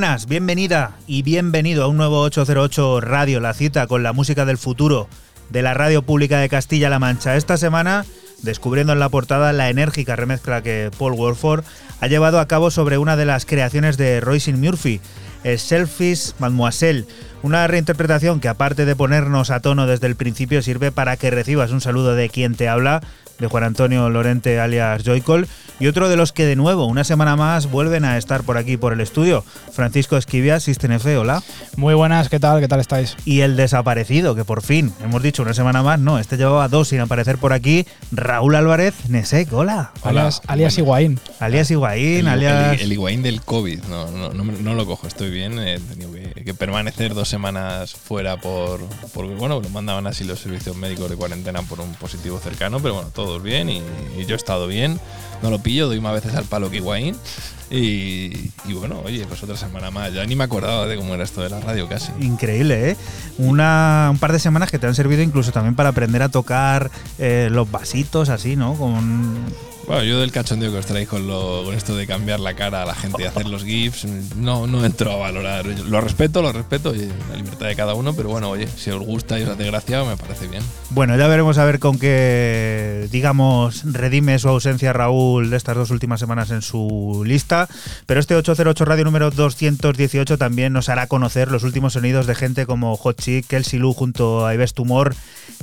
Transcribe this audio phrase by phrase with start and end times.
[0.00, 4.56] Buenas, bienvenida y bienvenido a un nuevo 808 Radio, la cita con la música del
[4.56, 5.08] futuro
[5.50, 7.36] de la radio pública de Castilla-La Mancha.
[7.36, 8.06] Esta semana,
[8.40, 11.64] descubriendo en la portada la enérgica remezcla que Paul Wolford
[12.00, 15.02] ha llevado a cabo sobre una de las creaciones de Royce Murphy,
[15.44, 17.04] Selfish Mademoiselle,
[17.42, 21.72] una reinterpretación que aparte de ponernos a tono desde el principio sirve para que recibas
[21.72, 23.02] un saludo de quien te habla,
[23.40, 25.48] de Juan Antonio Lorente alias Joycol,
[25.80, 28.76] y otro de los que de nuevo, una semana más, vuelven a estar por aquí
[28.76, 29.42] por el estudio,
[29.72, 31.42] Francisco Esquivia, System F, hola.
[31.76, 32.60] Muy buenas, ¿qué tal?
[32.60, 33.16] ¿Qué tal estáis?
[33.24, 36.88] Y el desaparecido, que por fin, hemos dicho una semana más, no, este llevaba dos
[36.88, 39.92] sin aparecer por aquí, Raúl Álvarez Nesek, hola.
[40.02, 41.18] Hola, alias, alias Higuaín.
[41.38, 42.78] Alias Higuaín, alias...
[42.78, 46.44] El, Higuaín del COVID, no, no, no, no, lo cojo, estoy bien, he tenido que,
[46.44, 48.80] que permanecer dos semanas fuera por,
[49.14, 52.94] por, bueno, lo mandaban así los servicios médicos de cuarentena por un positivo cercano, pero
[52.94, 53.82] bueno, bien y,
[54.26, 55.00] yo he estado bien
[55.42, 57.16] no lo pillo, doy más veces al palo que Higuaín.
[57.70, 60.12] Y, y, bueno, oye, pues otra semana más.
[60.12, 62.12] Ya ni me acordaba de cómo era esto de la radio casi.
[62.20, 62.96] Increíble, ¿eh?
[63.38, 66.90] Una, un par de semanas que te han servido incluso también para aprender a tocar
[67.18, 68.74] eh, los vasitos así, ¿no?
[68.74, 69.38] Con
[69.86, 72.82] bueno, yo del cachondeo que os traéis con, lo, con esto de cambiar la cara
[72.82, 74.06] a la gente y hacer los GIFs,
[74.36, 75.66] no, no entro a valorar.
[75.66, 79.04] Lo respeto, lo respeto, y la libertad de cada uno, pero bueno, oye, si os
[79.04, 80.62] gusta y os hace gracia, me parece bien.
[80.90, 85.90] Bueno, ya veremos a ver con qué, digamos, redime su ausencia Raúl de estas dos
[85.90, 87.68] últimas semanas en su lista.
[88.06, 92.66] Pero este 808 Radio número 218 también nos hará conocer los últimos sonidos de gente
[92.66, 95.14] como Hot Chick, Kelsey Lu junto a Ives Tumor,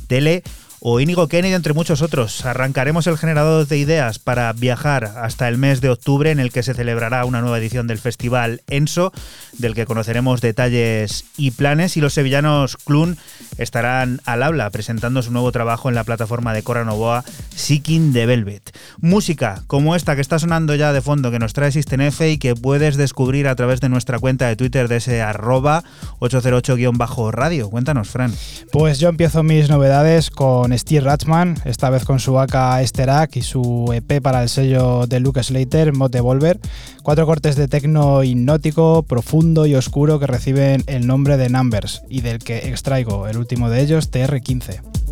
[0.08, 0.44] Tele
[0.80, 2.46] o Inigo Kennedy, entre muchos otros.
[2.46, 6.64] Arrancaremos el generador de ideas para viajar hasta el mes de octubre, en el que
[6.64, 9.12] se celebrará una nueva edición del festival ENSO,
[9.58, 11.98] del que conoceremos detalles y planes.
[11.98, 13.18] Y los sevillanos Clun
[13.58, 17.24] estarán al habla presentando su nuevo trabajo en la plataforma de Cora Novoa,
[17.56, 18.76] Seeking the Velvet.
[19.00, 22.56] Música como esta que está sonando ya de fondo, que nos trae System y que
[22.56, 25.84] puedes descubrir a través de nuestra cuenta de Twitter de ese arroba
[26.20, 27.70] 808-radio.
[27.70, 28.34] Cuéntanos, Fran.
[28.72, 33.42] Pues yo empiezo mis novedades con Steve Ratchman, esta vez con su AK Esterac y
[33.42, 36.60] su EP para el sello de Lucas Slater, Mod Devolver.
[37.04, 42.22] Cuatro cortes de tecno hipnótico, profundo y oscuro que reciben el nombre de Numbers y
[42.22, 45.07] del que extraigo el último de ellos, TR15.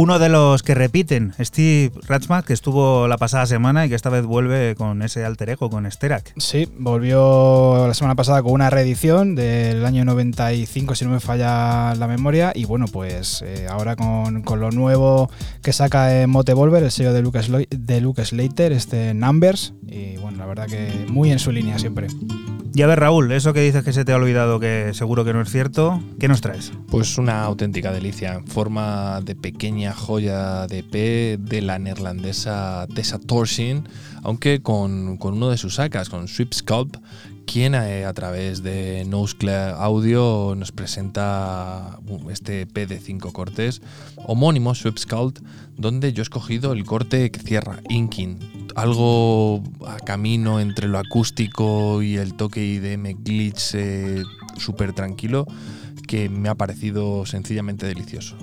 [0.00, 4.08] Uno de los que repiten, Steve Ratzmack, que estuvo la pasada semana y que esta
[4.08, 6.32] vez vuelve con ese alter ego, con Sterak.
[6.38, 11.94] Sí, volvió la semana pasada con una reedición del año 95, si no me falla
[11.96, 12.50] la memoria.
[12.54, 15.30] Y bueno, pues eh, ahora con, con lo nuevo
[15.62, 19.74] que saca en Mote Volver, el sello de Lucas, de Lucas Slater, este Numbers.
[19.86, 22.06] Y bueno, la verdad que muy en su línea siempre.
[22.72, 25.32] Y a ver, Raúl, eso que dices que se te ha olvidado, que seguro que
[25.32, 26.72] no es cierto, ¿qué nos traes?
[26.88, 33.18] Pues una auténtica delicia, en forma de pequeña joya de P de la neerlandesa Tessa
[33.18, 33.88] Torsin,
[34.22, 36.98] aunque con, con uno de sus sacas, con Sweep Sculpt,
[37.44, 43.82] quien eh, a través de Noseclear Audio nos presenta uh, este EP de cinco cortes,
[44.16, 45.40] homónimo Sweep Sculpt,
[45.76, 52.02] donde yo he escogido el corte que cierra, Inking, algo a camino entre lo acústico
[52.02, 54.22] y el toque IDM glitch eh,
[54.56, 55.46] súper tranquilo
[56.06, 58.36] que me ha parecido sencillamente delicioso.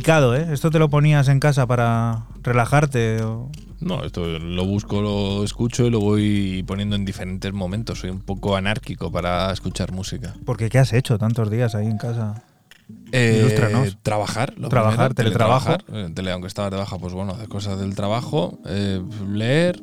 [0.00, 0.46] Delicado, ¿eh?
[0.50, 3.22] Esto te lo ponías en casa para relajarte.
[3.22, 7.98] o- No, esto lo busco, lo escucho y lo voy poniendo en diferentes momentos.
[8.00, 10.32] Soy un poco anárquico para escuchar música.
[10.46, 12.42] Porque ¿qué has hecho tantos días ahí en casa?
[13.12, 13.54] Eh.
[14.02, 14.54] Trabajar.
[14.56, 15.66] lo Trabajar, primero, teletrabajo.
[15.76, 16.10] teletrabajar.
[16.10, 19.82] Eh, tele- aunque estaba de baja, pues bueno, hacer cosas del trabajo, eh, leer,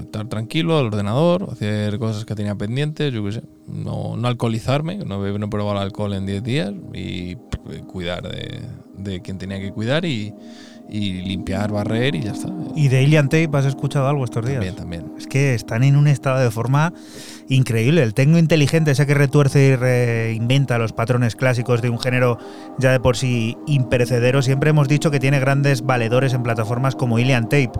[0.00, 3.42] estar tranquilo al ordenador, hacer cosas que tenía pendientes, yo qué sé.
[3.68, 7.36] No, no alcoholizarme, no, no he probado el alcohol en 10 días y eh,
[7.86, 8.60] cuidar de,
[9.02, 10.34] de quien tenía que cuidar y,
[10.90, 12.48] y limpiar, barrer y ya está.
[12.74, 14.56] ¿Y de Alien Tape has escuchado algo estos días?
[14.56, 15.12] También, también.
[15.18, 16.92] Es que están en un estado de forma
[17.48, 18.02] increíble.
[18.02, 22.38] El tecno inteligente, ese que retuerce y reinventa los patrones clásicos de un género
[22.78, 27.18] ya de por sí imperecedero, siempre hemos dicho que tiene grandes valedores en plataformas como
[27.18, 27.72] Ilian Tape.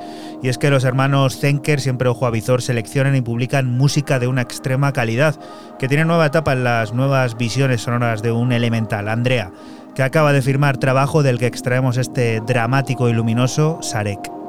[0.43, 4.29] Y es que los hermanos Zenker, siempre ojo a visor, seleccionan y publican música de
[4.29, 5.39] una extrema calidad,
[5.79, 9.09] que tiene nueva etapa en las nuevas visiones sonoras de un elemental.
[9.09, 9.53] Andrea,
[9.94, 14.39] que acaba de firmar trabajo del que extraemos este dramático y luminoso Sarek.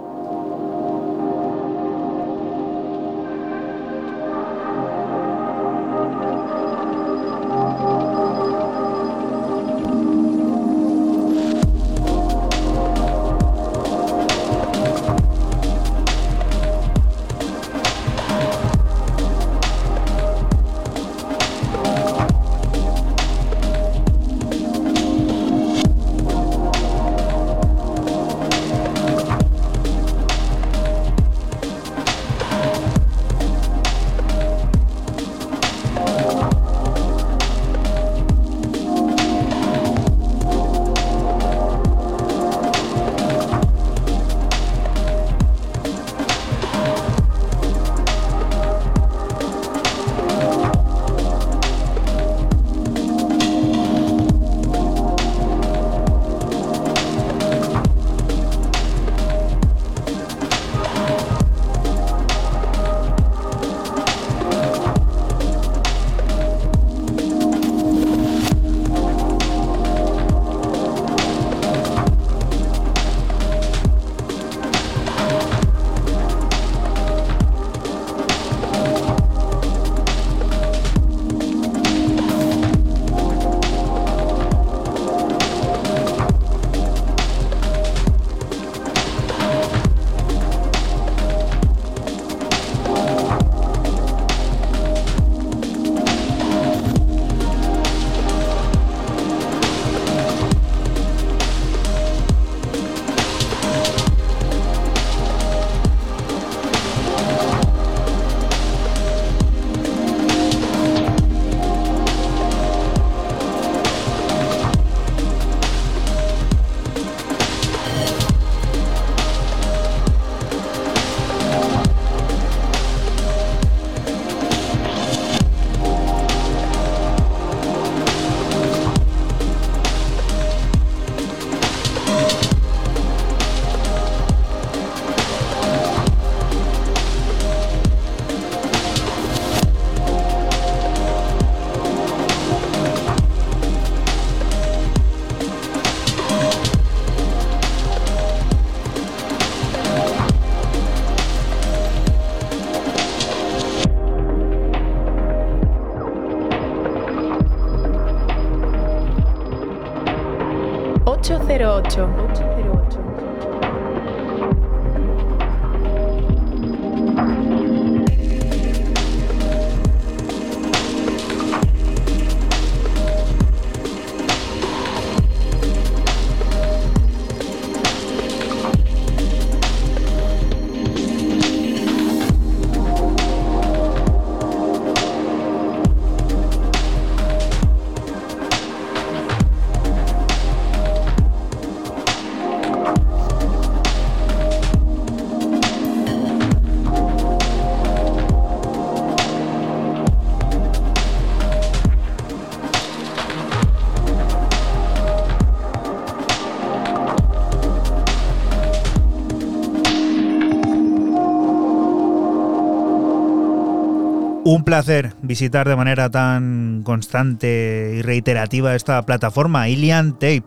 [214.51, 220.43] Un placer visitar de manera tan constante y reiterativa esta plataforma, Ilian Tape.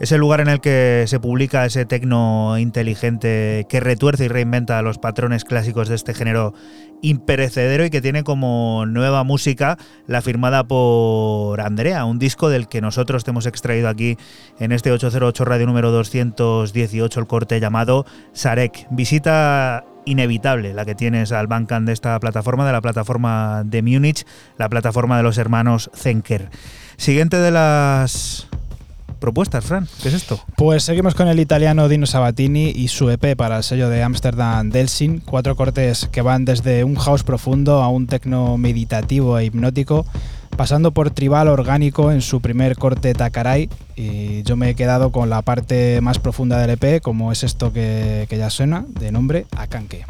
[0.00, 4.82] Es el lugar en el que se publica ese tecno inteligente que retuerce y reinventa
[4.82, 6.52] los patrones clásicos de este género
[7.00, 12.80] imperecedero y que tiene como nueva música la firmada por Andrea, un disco del que
[12.80, 14.16] nosotros te hemos extraído aquí
[14.58, 18.88] en este 808 radio número 218, el corte llamado Sarek.
[18.90, 24.26] Visita inevitable la que tienes al Bandcamp de esta plataforma, de la plataforma de Múnich,
[24.58, 26.50] la plataforma de los hermanos Zenker.
[26.96, 28.48] Siguiente de las
[29.18, 30.38] propuestas, Fran, ¿qué es esto?
[30.56, 34.68] Pues seguimos con el italiano Dino Sabatini y su EP para el sello de Amsterdam
[34.68, 40.04] Delsin, cuatro cortes que van desde un house profundo a un tecno meditativo e hipnótico
[40.56, 45.30] pasando por tribal orgánico en su primer corte Takarai y yo me he quedado con
[45.30, 49.46] la parte más profunda del EP como es esto que, que ya suena de nombre
[49.56, 50.04] Akanke.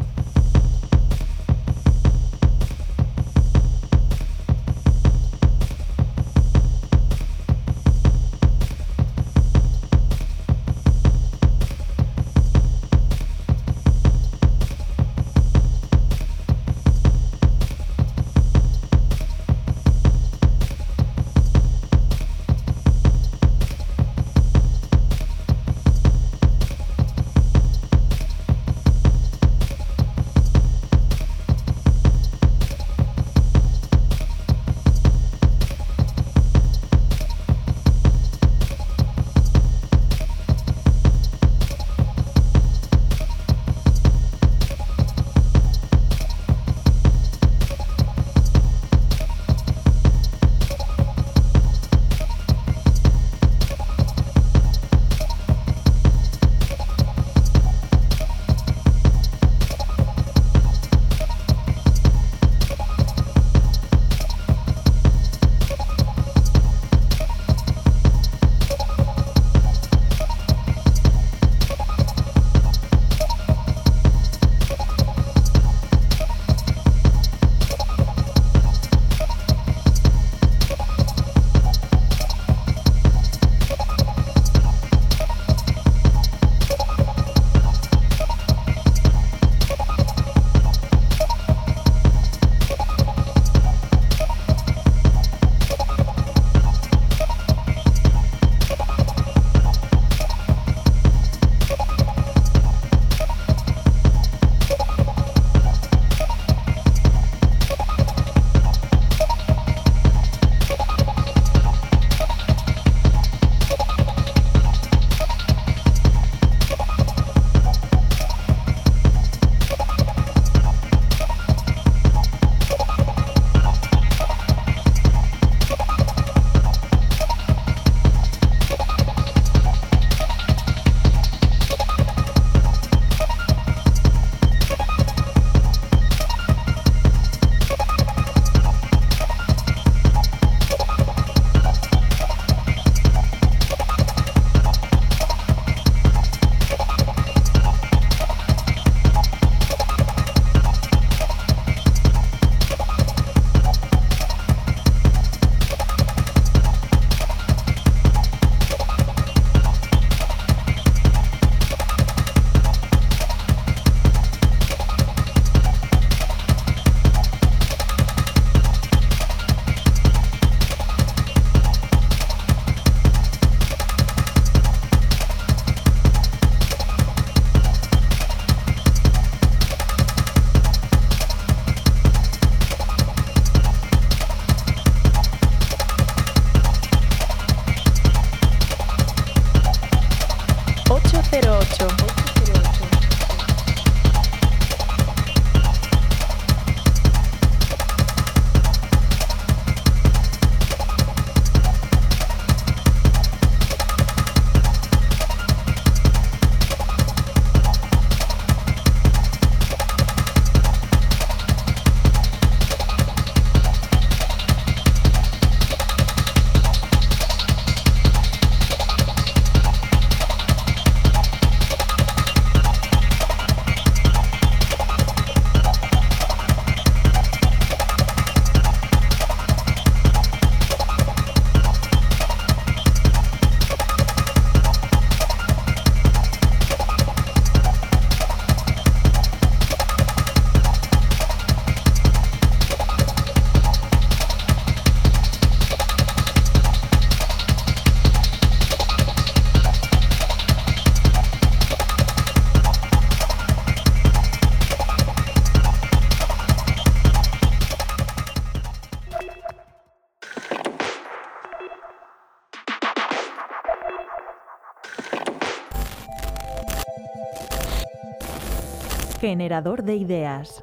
[269.28, 270.62] Generador de ideas.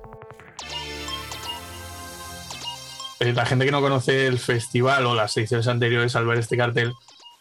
[3.20, 6.58] Eh, La gente que no conoce el festival o las ediciones anteriores al ver este
[6.58, 6.94] cartel,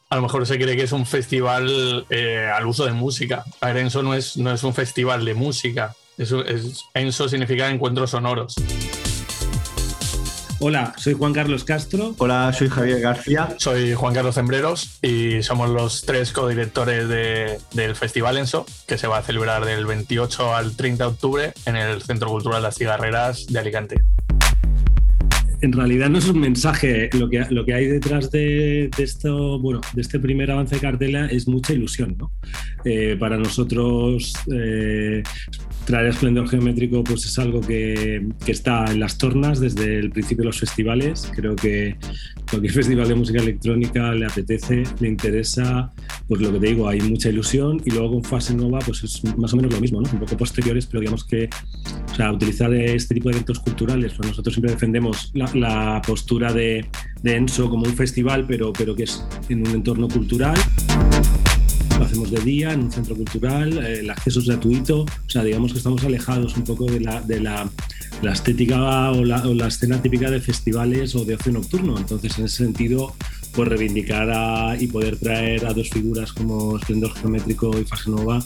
[0.08, 3.44] a lo mejor se cree que es un festival eh, al uso de música.
[3.60, 5.94] A ver, Enso no es, no es un festival de música.
[6.16, 6.32] Es,
[6.94, 8.54] Enso significa encuentros sonoros.
[10.62, 12.14] Hola, soy Juan Carlos Castro.
[12.18, 13.54] Hola, soy Javier García.
[13.58, 19.06] Soy Juan Carlos Zembreros y somos los tres codirectores de- del Festival Enso, que se
[19.06, 23.46] va a celebrar del 28 al 30 de octubre en el Centro Cultural Las Cigarreras
[23.46, 24.00] de Alicante.
[25.60, 29.80] En realidad no es un mensaje, lo que, lo que hay detrás de, esto, bueno,
[29.92, 32.32] de este primer avance de cartela es mucha ilusión, ¿no?
[32.84, 35.22] Eh, para nosotros eh,
[35.84, 40.42] traer esplendor geométrico pues es algo que, que está en las tornas desde el principio
[40.42, 41.30] de los festivales.
[41.34, 41.96] Creo que
[42.50, 45.92] cualquier festival de música electrónica le apetece, le interesa,
[46.28, 49.22] pues lo que te digo, hay mucha ilusión y luego con Fase Nova pues es
[49.36, 50.10] más o menos lo mismo, ¿no?
[50.10, 51.48] Un poco posteriores, pero digamos que
[52.10, 56.52] o sea, utilizar este tipo de eventos culturales, pues nosotros siempre defendemos la, la postura
[56.52, 56.86] de,
[57.22, 60.58] de Enso como un festival, pero, pero que es en un entorno cultural.
[62.10, 65.70] Hacemos de día en un centro cultural, eh, el acceso es gratuito, o sea, digamos
[65.70, 67.70] que estamos alejados un poco de la, de la,
[68.20, 71.96] la estética o la, o la escena típica de festivales o de ocio nocturno.
[71.96, 73.14] Entonces, en ese sentido,
[73.54, 78.44] pues reivindicar a- y poder traer a dos figuras como Esplendor Geométrico y Fase Nova,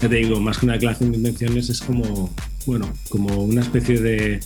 [0.00, 2.34] ya te digo, más que una declaración de intenciones, es como,
[2.66, 4.40] bueno, como una especie de,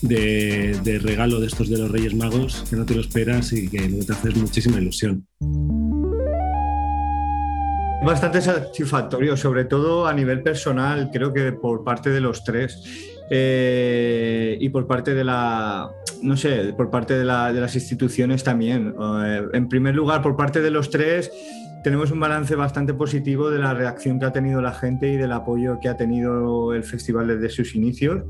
[0.00, 3.66] de, de regalo de estos de los Reyes Magos que no te lo esperas y
[3.66, 5.26] que lo que te hace es muchísima ilusión.
[8.04, 12.82] Bastante satisfactorio, sobre todo a nivel personal, creo que por parte de los tres.
[13.30, 15.90] Eh, y por parte de la,
[16.22, 18.94] no sé, por parte de, la- de las instituciones también.
[19.24, 21.30] Eh, en primer lugar, por parte de los tres,
[21.84, 25.32] tenemos un balance bastante positivo de la reacción que ha tenido la gente y del
[25.32, 28.22] apoyo que ha tenido el festival desde sus inicios.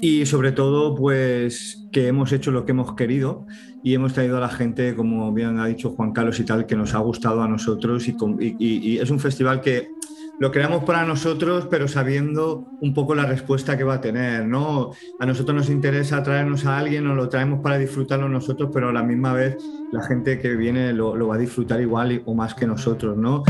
[0.00, 3.46] Y sobre todo, pues que hemos hecho lo que hemos querido
[3.86, 6.74] y hemos traído a la gente, como bien ha dicho Juan Carlos y tal, que
[6.74, 9.90] nos ha gustado a nosotros y, y- y- es un festival que
[10.38, 14.92] lo creamos para nosotros, pero sabiendo un poco la respuesta que va a tener, ¿no?
[15.18, 18.92] A nosotros nos interesa traernos a alguien, nos lo traemos para disfrutarlo nosotros, pero a
[18.92, 22.34] la misma vez la gente que viene lo, lo va a disfrutar igual y- o
[22.34, 23.42] más que nosotros, ¿no?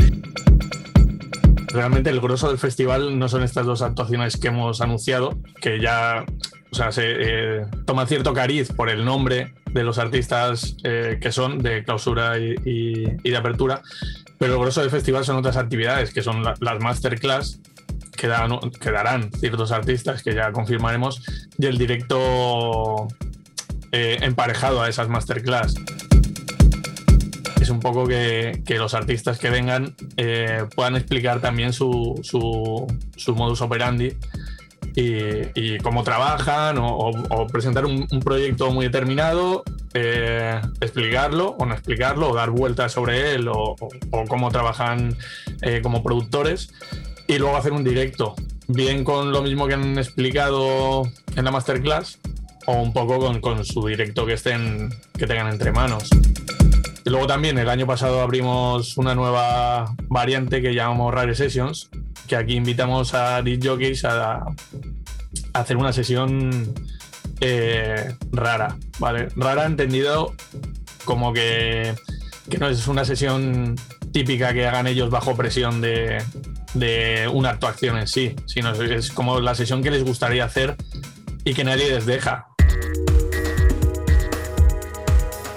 [1.73, 6.25] Realmente el grosso del festival no son estas dos actuaciones que hemos anunciado, que ya
[6.75, 11.31] o sea, se eh, toma cierto cariz por el nombre de los artistas eh, que
[11.31, 13.81] son de clausura y, y- y de apertura,
[14.37, 17.61] pero el grosso del festival son otras actividades, que son la- las masterclass,
[18.17, 21.23] que, dan- que darán ciertos artistas que ya confirmaremos,
[21.57, 23.07] y el directo
[23.93, 25.75] eh, emparejado a esas masterclass.
[27.61, 32.85] Es un poco que, que los artistas que vengan eh, puedan explicar también su, su,
[33.15, 34.11] su modus operandi
[34.95, 42.35] y, cómo trabajan o, presentar un, proyecto muy determinado, eh, explicarlo o no explicarlo, o
[42.35, 43.75] dar vueltas sobre él o
[44.27, 45.15] cómo trabajan
[45.61, 46.71] eh, como productores
[47.27, 48.35] y luego hacer un directo,
[48.67, 51.03] bien con lo mismo que han explicado
[51.35, 52.19] en la masterclass
[52.67, 56.09] o un poco con, con su directo que estén que tengan entre manos.
[57.05, 61.91] Y luego también el año pasado abrimos una nueva variante que llamamos Rare Sessions,
[62.27, 64.43] que aquí invitamos a disc jockeys a,
[65.53, 66.73] hacer una sesión
[67.41, 69.27] eh, rara, ¿vale?
[69.35, 70.33] Rara entendido
[71.03, 71.93] como que,
[72.49, 73.75] que no es una sesión
[74.11, 76.23] típica que hagan ellos bajo presión de,
[76.73, 80.75] de una actuación en sí, sino es como la sesión que les gustaría hacer
[81.43, 82.47] y que nadie les deja.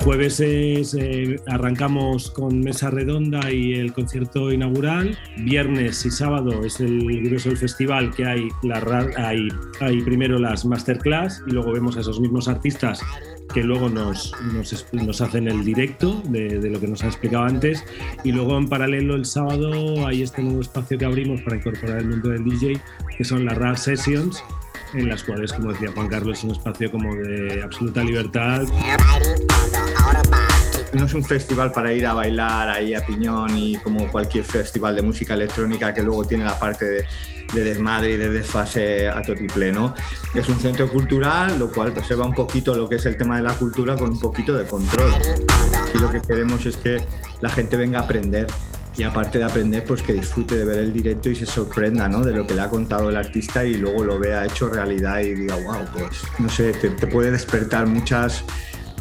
[0.05, 5.19] Jueves es, eh, arrancamos con mesa redonda y el concierto inaugural.
[5.39, 8.79] Viernes y sábado es el grueso del festival que hay, la,
[9.17, 9.49] hay,
[9.81, 13.01] hay primero las masterclass y luego vemos a esos mismos artistas
[13.53, 17.45] que luego nos, nos, nos hacen el directo de, de lo que nos han explicado
[17.45, 17.85] antes.
[18.25, 22.09] Y luego en paralelo el sábado hay este nuevo espacio que abrimos para incorporar el
[22.09, 22.81] mundo del DJ,
[23.17, 24.43] que son las RAR Sessions,
[24.95, 28.63] en las cuales, como decía Juan Carlos, es un espacio como de absoluta libertad.
[30.93, 34.97] No es un festival para ir a bailar ahí a piñón y como cualquier festival
[34.97, 37.05] de música electrónica que luego tiene la parte de,
[37.53, 39.95] de desmadre y de desfase a totiple, ¿no?
[40.35, 43.43] Es un centro cultural, lo cual preserva un poquito lo que es el tema de
[43.43, 45.13] la cultura con un poquito de control.
[45.95, 47.03] Y lo que queremos es que
[47.41, 48.47] la gente venga a aprender
[48.97, 52.25] y aparte de aprender, pues que disfrute de ver el directo y se sorprenda ¿no?
[52.25, 55.35] de lo que le ha contado el artista y luego lo vea hecho realidad y
[55.35, 58.45] diga, wow, pues no sé, te puede despertar muchas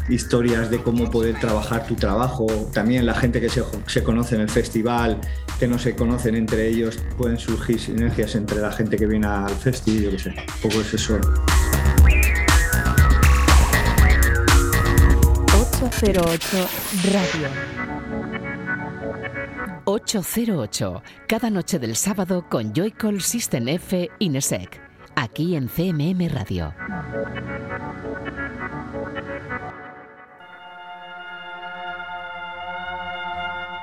[0.08, 2.46] historias de cómo poder trabajar tu trabajo.
[2.72, 5.20] También la gente que se, se conoce en el festival
[5.58, 9.50] que no se conocen entre ellos, pueden surgir sinergias entre la gente que viene al
[9.50, 11.18] festival, yo qué sé, un poco es eso.
[16.00, 16.68] 808
[17.12, 17.48] Radio.
[19.84, 24.80] 808, cada noche del sábado con Joycall System F Inesec,
[25.16, 26.72] aquí en CMM Radio.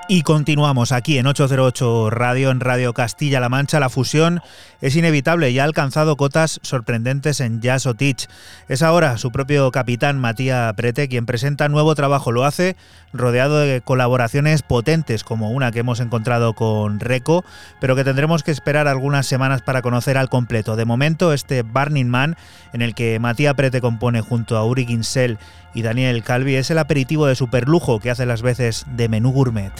[0.07, 3.79] Y continuamos aquí en 808 Radio, en Radio Castilla-La Mancha.
[3.79, 4.39] La fusión
[4.79, 8.27] es inevitable y ha alcanzado cotas sorprendentes en Jazz o Teach.
[8.67, 12.31] Es ahora su propio capitán Matías Prete quien presenta nuevo trabajo.
[12.31, 12.75] Lo hace
[13.13, 17.43] rodeado de colaboraciones potentes como una que hemos encontrado con Reco,
[17.81, 20.75] pero que tendremos que esperar algunas semanas para conocer al completo.
[20.75, 22.37] De momento, este Burning Man,
[22.73, 25.39] en el que Matías Prete compone junto a Uri Ginsel
[25.73, 29.73] y Daniel Calvi, es el aperitivo de superlujo que hace las veces de menú gourmet.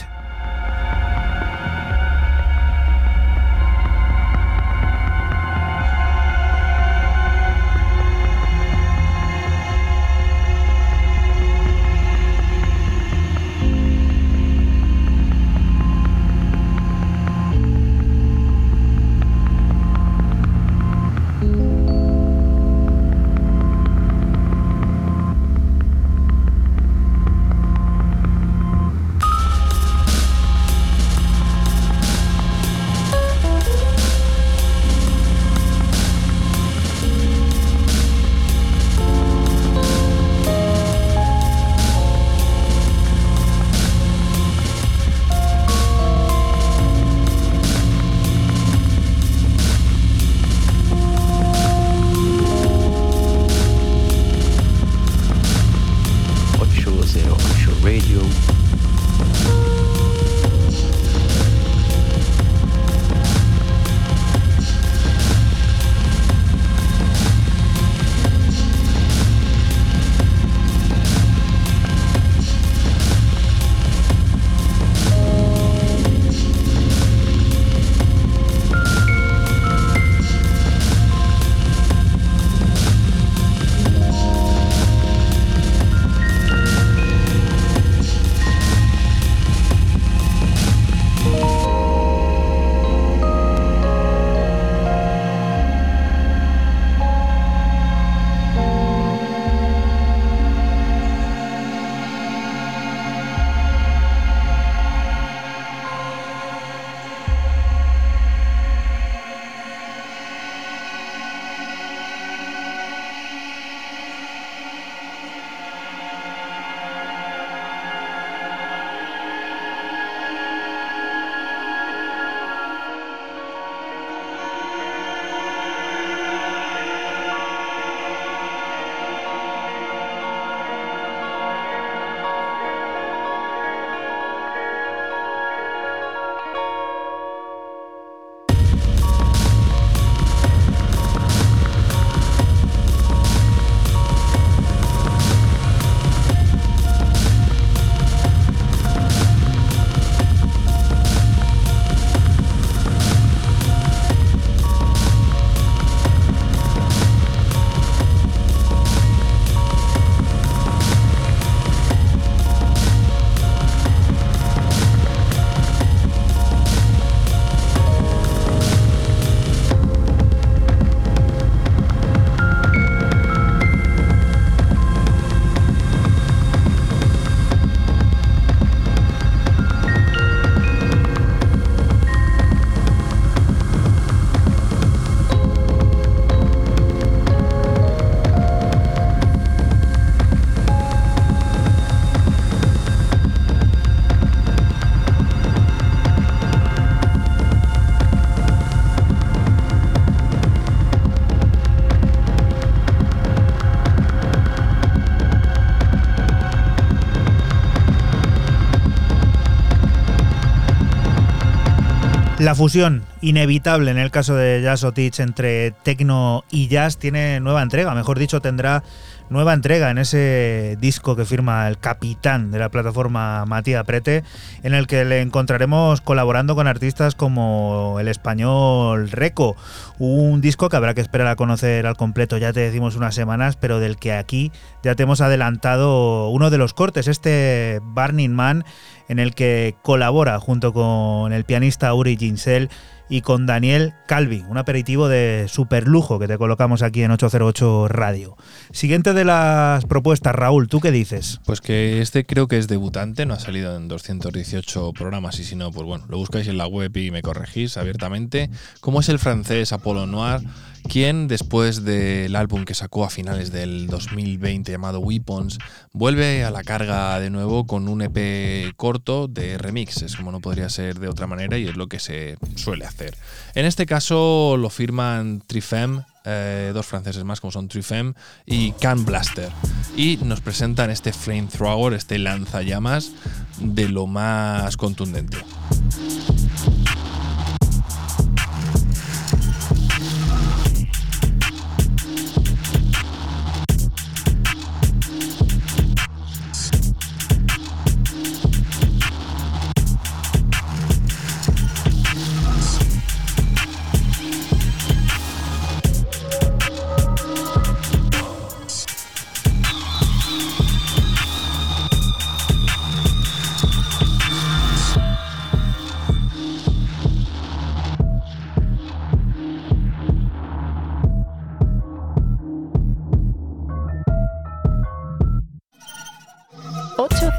[212.46, 217.40] La fusión inevitable en el caso de Jazz o Teach entre techno y jazz tiene
[217.40, 218.84] nueva entrega, mejor dicho, tendrá
[219.28, 224.22] nueva entrega en ese disco que firma el capitán de la plataforma Matías Prete,
[224.62, 229.56] en el que le encontraremos colaborando con artistas como el español Reco,
[229.98, 233.56] un disco que habrá que esperar a conocer al completo, ya te decimos unas semanas,
[233.56, 234.52] pero del que aquí
[234.82, 238.64] ya te hemos adelantado uno de los cortes, este Burning Man,
[239.08, 242.70] en el que colabora junto con el pianista Uri Ginsel
[243.08, 247.88] y con Daniel Calvi, un aperitivo de super lujo que te colocamos aquí en 808
[247.88, 248.36] Radio.
[248.72, 251.40] Siguiente de las propuestas, Raúl, ¿tú qué dices?
[251.44, 255.56] Pues que este creo que es debutante, no ha salido en 218 programas y si
[255.56, 258.50] no, pues bueno, lo buscáis en la web y me corregís abiertamente.
[258.80, 260.40] ¿Cómo es el francés Apollo Noir?
[260.86, 265.58] Quien después del álbum que sacó a finales del 2020 llamado Weapons,
[265.92, 270.68] vuelve a la carga de nuevo con un EP corto de remixes, como no podría
[270.68, 273.16] ser de otra manera y es lo que se suele hacer.
[273.54, 278.14] En este caso lo firman Trifem, eh, dos franceses más como son Trifem
[278.44, 279.50] y Can Blaster.
[279.96, 283.12] Y nos presentan este flamethrower, este lanzallamas
[283.58, 285.38] de lo más contundente.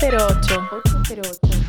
[0.07, 0.85] 808.
[1.03, 1.66] 808.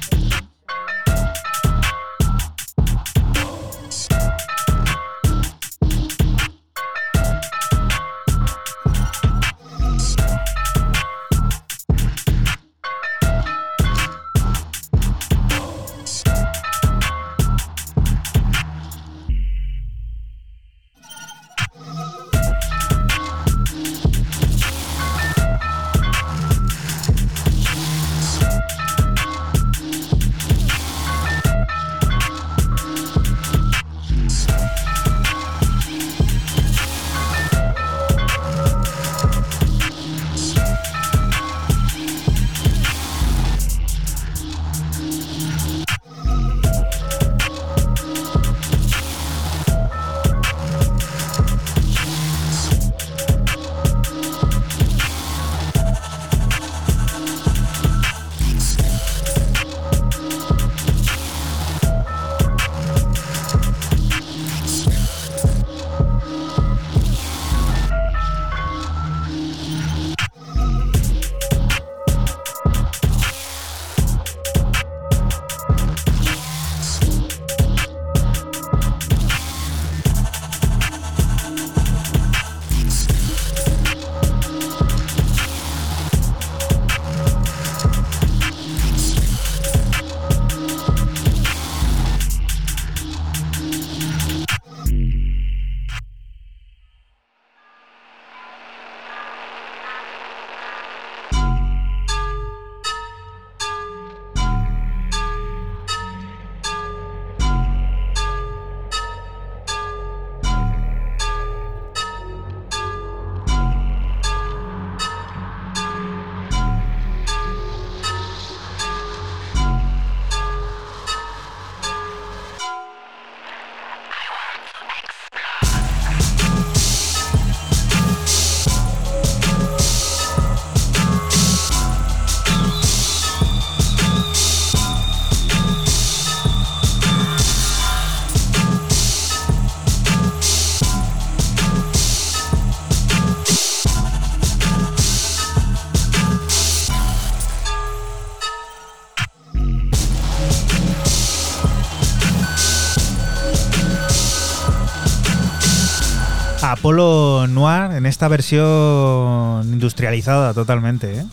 [158.08, 161.26] Esta versión industrializada totalmente, ¿eh?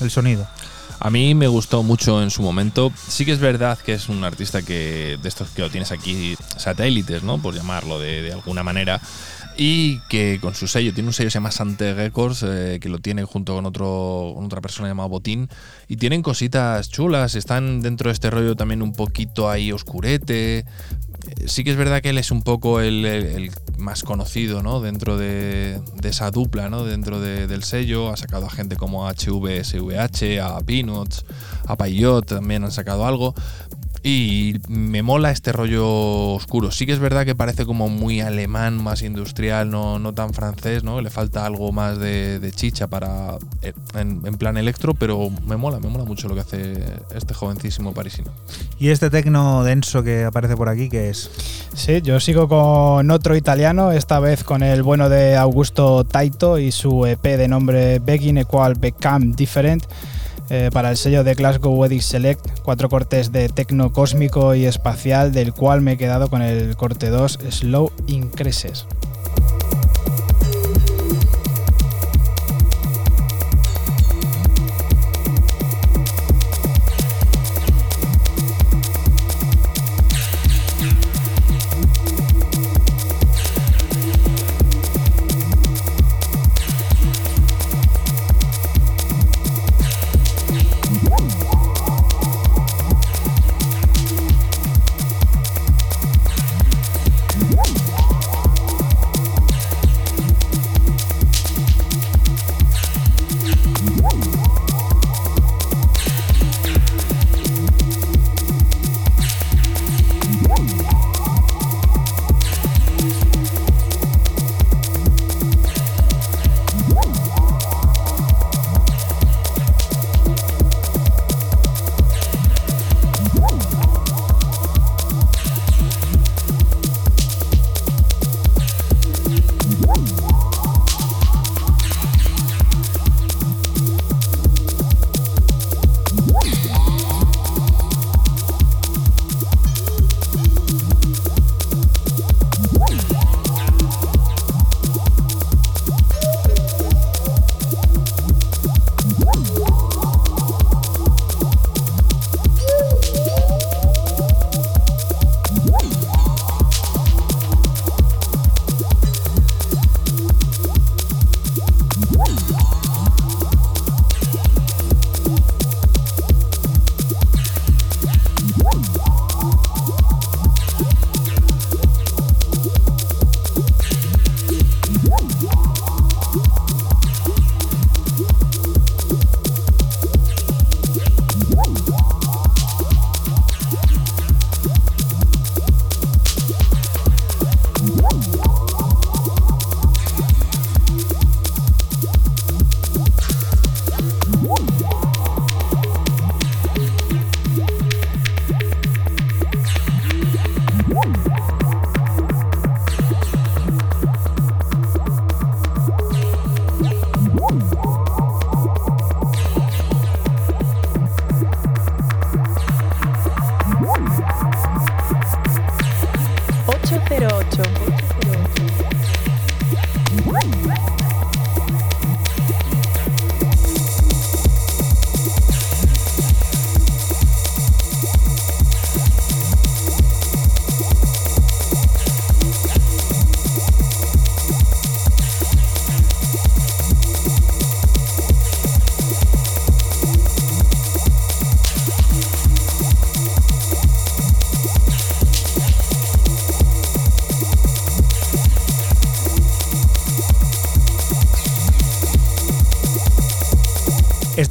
[0.00, 0.46] el sonido.
[0.98, 2.92] A mí me gustó mucho en su momento.
[3.08, 6.36] Sí que es verdad que es un artista que de estos que lo tienes aquí
[6.56, 7.38] satélites, ¿no?
[7.38, 9.00] Por llamarlo de, de alguna manera.
[9.56, 12.88] Y que con su sello, tiene un sello que se llama Sante Records, eh, que
[12.88, 15.48] lo tiene junto con, otro, con otra persona llamada Botín,
[15.88, 20.58] y tienen cositas chulas, están dentro de este rollo también un poquito ahí oscurete.
[20.58, 20.64] Eh,
[21.46, 24.80] Sí que es verdad que él es un poco el, más conocido, ¿no?
[24.80, 26.84] Dentro de, esa dupla, ¿no?
[26.84, 28.10] Dentro de- del sello.
[28.10, 31.24] Ha sacado a gente como HVSVH, a Peanuts,
[31.66, 33.34] a Payot también han sacado algo.
[34.04, 35.86] Y me mola este rollo
[36.34, 36.72] oscuro.
[36.72, 40.82] Sí que es verdad que parece como muy alemán, más industrial, no, no tan francés,
[40.82, 41.00] ¿no?
[41.00, 45.56] Le falta algo más de, de chicha para eh, en, en plan electro, pero me
[45.56, 46.84] mola, me mola mucho lo que hace
[47.14, 48.32] este jovencísimo parisino.
[48.78, 51.30] Y este tecno denso que aparece por aquí, que es?
[51.74, 56.72] Sí, yo sigo con otro italiano, esta vez con el bueno de Augusto Taito y
[56.72, 59.84] su EP de nombre Begin Equal Become Different.
[60.54, 65.32] Eh, para el sello de Glasgow Wedding Select, cuatro cortes de tecno cósmico y espacial,
[65.32, 68.86] del cual me he quedado con el corte 2 Slow Increases.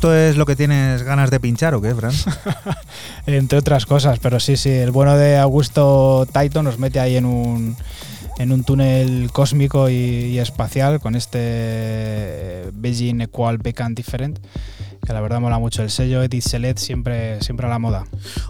[0.02, 2.12] ¿Esto es lo que tienes ganas de pinchar o qué, Fran?
[3.28, 7.26] Entre otras cosas, pero sí, sí, el bueno de Augusto Taito nos mete ahí en
[7.26, 7.76] un,
[8.40, 14.40] en un túnel cósmico y, y espacial con este Beijing Equal Beacon Different,
[15.06, 15.84] que la verdad mola mucho.
[15.84, 18.06] El sello Edit Select siempre, siempre a la moda.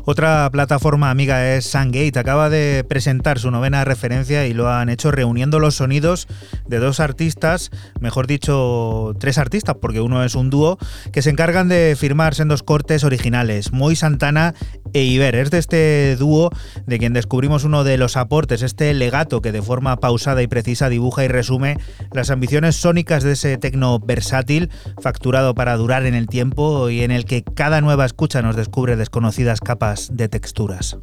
[0.05, 2.17] Otra plataforma amiga es Sungate.
[2.17, 6.29] Acaba de presentar su novena referencia y lo han hecho reuniendo los sonidos
[6.71, 7.69] de dos artistas,
[7.99, 10.79] mejor dicho, tres artistas, porque uno es un dúo,
[11.11, 13.71] que se encargan de firmar sendos cortes originales.
[13.71, 14.55] Moy Santana
[14.93, 15.35] e Iber.
[15.35, 16.49] Es de este dúo
[16.87, 20.89] de quien descubrimos uno de los aportes, este legato que de forma pausada y precisa
[20.89, 21.77] dibuja y resume
[22.13, 24.69] las ambiciones sónicas de ese tecno versátil,
[25.01, 28.95] facturado para durar en el tiempo y en el que cada nueva escucha nos descubre
[28.95, 30.97] desconocidas capas de texturas.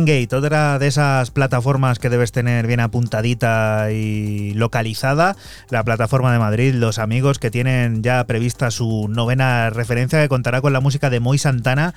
[0.00, 5.36] Sungate, otra de esas plataformas que debes tener bien apuntadita y localizada.
[5.68, 10.62] La plataforma de Madrid, los amigos que tienen ya prevista su novena referencia que contará
[10.62, 11.94] con la música de Moy Santana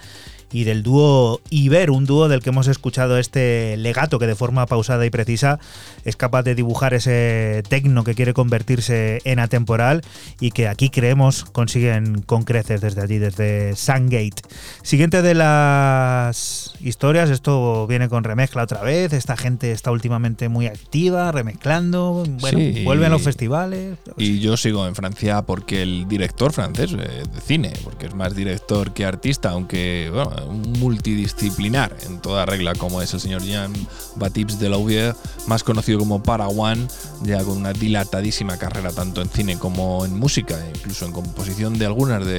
[0.53, 4.65] y del dúo Iber, un dúo del que hemos escuchado este legato que de forma
[4.67, 5.59] pausada y precisa
[6.05, 10.01] es capaz de dibujar ese tecno que quiere convertirse en atemporal
[10.39, 14.43] y que aquí creemos consiguen con creces desde allí, desde Sungate.
[14.83, 16.37] Siguiente de las
[16.83, 22.57] historias, esto viene con remezcla otra vez, esta gente está últimamente muy activa, remezclando, bueno,
[22.59, 22.83] Sí.
[22.83, 23.97] vuelven los festivales.
[24.17, 28.35] Y yo sigo en Francia porque el director francés eh, de cine, porque es más
[28.35, 30.31] director que artista, aunque bueno,
[30.79, 35.15] multidisciplinar en toda regla, como es el señor Jean-Baptiste Delouvier,
[35.47, 36.87] más conocido como Parawan,
[37.23, 41.85] ya con una dilatadísima carrera tanto en cine como en música, incluso en composición de
[41.85, 42.33] algunas de,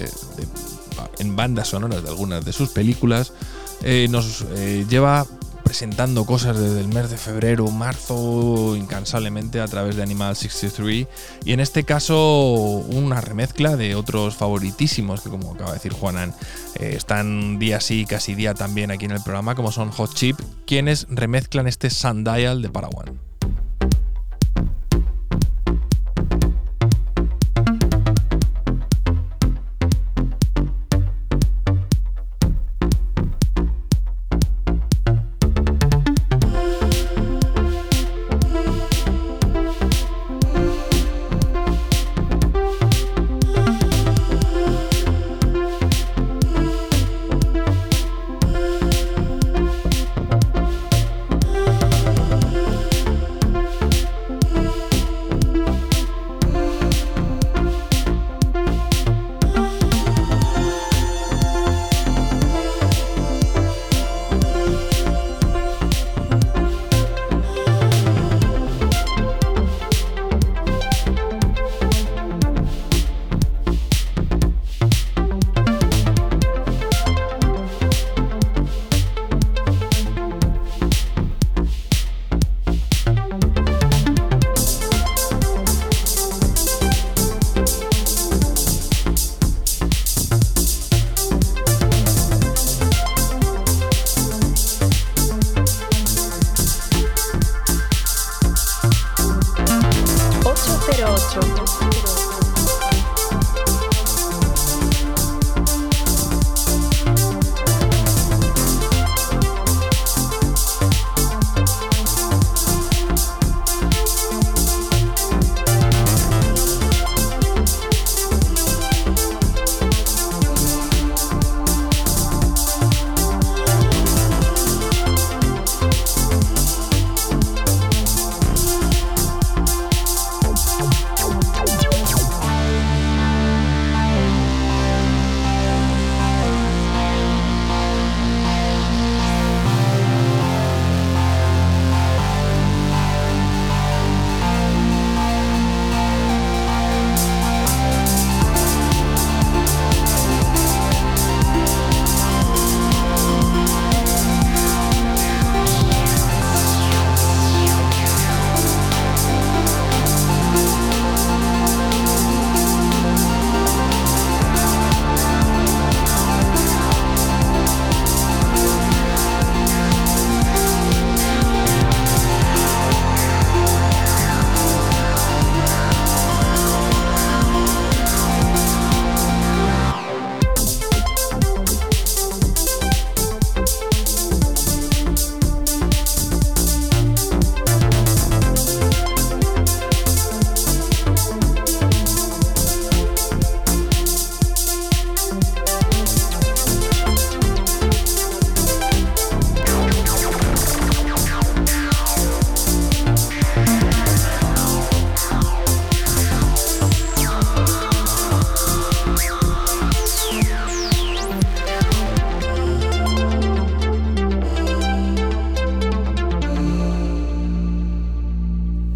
[0.00, 0.48] de-
[1.18, 3.32] en bandas sonoras de algunas de sus películas,
[3.82, 5.26] eh, nos eh, lleva
[5.70, 11.06] presentando cosas desde el mes de febrero, marzo, incansablemente a través de Animal 63
[11.44, 12.16] y en este caso
[12.88, 16.34] una remezcla de otros favoritísimos que como acaba de decir Juanan
[16.74, 20.40] eh, están día sí, casi día también aquí en el programa como son Hot Chip,
[20.66, 23.09] quienes remezclan este Sundial de Parawan.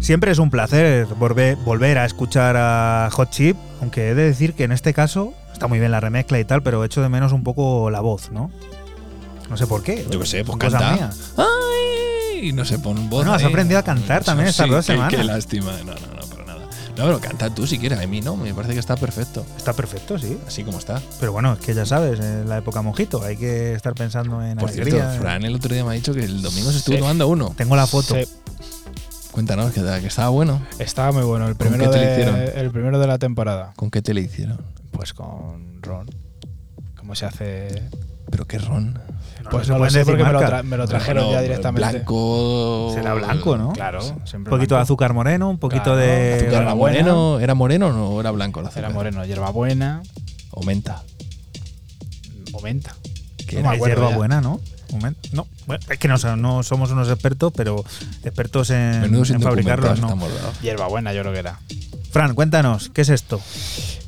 [0.05, 4.53] Siempre es un placer volver, volver a escuchar a Hot Chip, aunque he de decir
[4.53, 7.31] que en este caso está muy bien la remezcla y tal, pero echo de menos
[7.31, 8.51] un poco la voz, ¿no?
[9.49, 10.05] No sé por qué.
[10.11, 10.93] Yo qué sé, pues canta.
[10.93, 11.09] mía.
[11.37, 12.51] ¡Ay!
[12.53, 13.09] No se pone voz.
[13.09, 15.15] Bueno, has aprendido a cantar también estas Sí, dos qué- semanas.
[15.15, 15.71] Qué lástima.
[15.79, 16.59] No, no, no, para nada.
[16.97, 17.99] No, pero canta tú si quieres.
[17.99, 19.43] A mí no, me parece que está perfecto.
[19.57, 20.37] Está perfecto, sí.
[20.47, 21.01] Así como está.
[21.19, 24.57] Pero bueno, es que ya sabes, en la época mojito, hay que estar pensando en
[24.57, 25.09] Por alegría.
[25.09, 27.01] cierto, Fran el otro día me ha dicho que el domingo se estuvo Sí.
[27.01, 27.55] tomando uno.
[27.57, 28.13] Tengo la foto.
[28.15, 28.23] Sí,
[29.35, 30.61] Cuéntanos, que, que estaba bueno.
[30.79, 31.45] estaba muy bueno.
[31.47, 32.35] El ¿Con primero, qué te de, hicieron?
[32.55, 33.73] el primero de la temporada.
[33.75, 34.59] ¿Con qué te le hicieron?
[34.91, 36.09] Pues con Ron.
[36.97, 37.83] ¿Cómo se hace?
[38.31, 38.93] ¿Pero qué ron?
[39.43, 40.59] No, Pues no, lo sé porque me lo, marca.
[40.61, 41.89] tra- me lo trajeron ya directamente.
[41.91, 42.91] Blanco.
[42.95, 43.73] Será blanco, ¿no?
[43.73, 43.99] Claro,
[44.35, 46.33] Un poquito de azúcar moreno, un poquito Claro, de.
[46.35, 46.99] ¿Azúcar era Hierbabuena.
[47.03, 47.39] moreno?
[47.41, 48.85] ¿Era moreno o no era blanco el azúcar?
[48.85, 50.01] Era moreno, hierbabuena
[50.51, 51.03] O menta.
[52.53, 52.95] o menta.
[53.45, 53.69] ¿Qué No era?
[53.71, 54.15] me acuerdo hierba ya.
[54.17, 54.59] buena, ¿no?
[55.31, 57.83] No, bueno, es que no, so- no somos unos expertos, pero
[58.23, 59.03] expertos en,
[59.41, 60.07] fabricarlos, no.
[60.33, 60.59] dados.
[60.61, 61.59] Hierbabuena, yo creo que era.
[62.11, 63.41] Fran, cuéntanos, ¿qué es esto?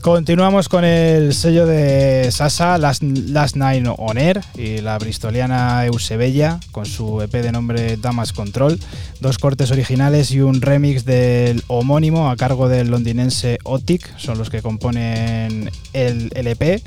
[0.01, 6.59] Continuamos con el sello de Sasa, Last, Last Nine On Air, y la bristoliana Eusebella,
[6.71, 8.79] con su EP de nombre Damas Control.
[9.19, 14.49] Dos cortes originales y un remix del homónimo a cargo del londinense Otic, son los
[14.49, 16.81] que componen el LP.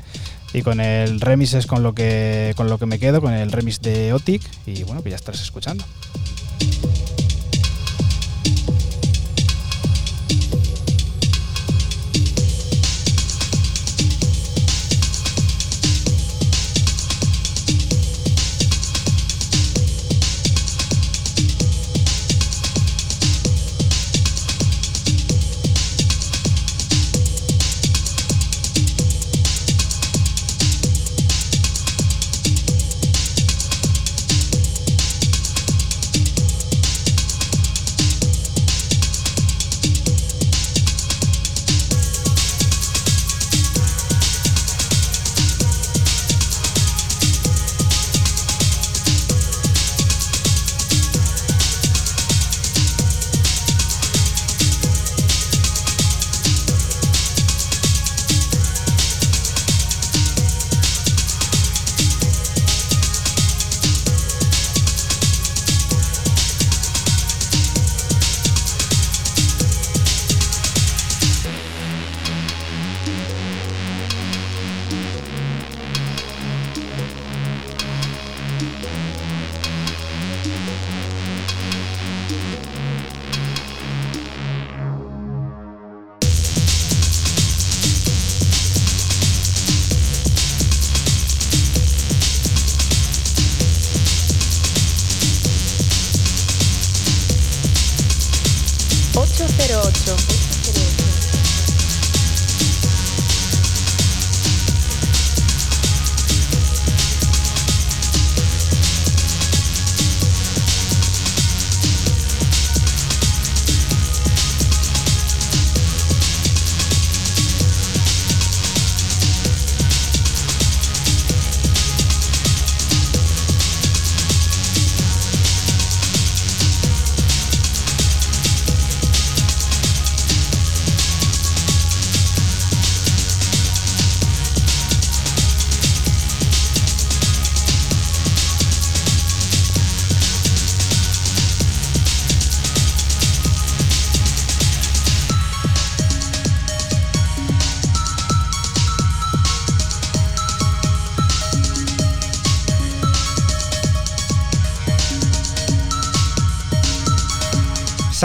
[0.53, 3.51] Y con el remix es con lo que, con lo que me quedo, con el
[3.51, 4.41] remix de Otic.
[4.65, 5.83] Y bueno, pues ya estás escuchando.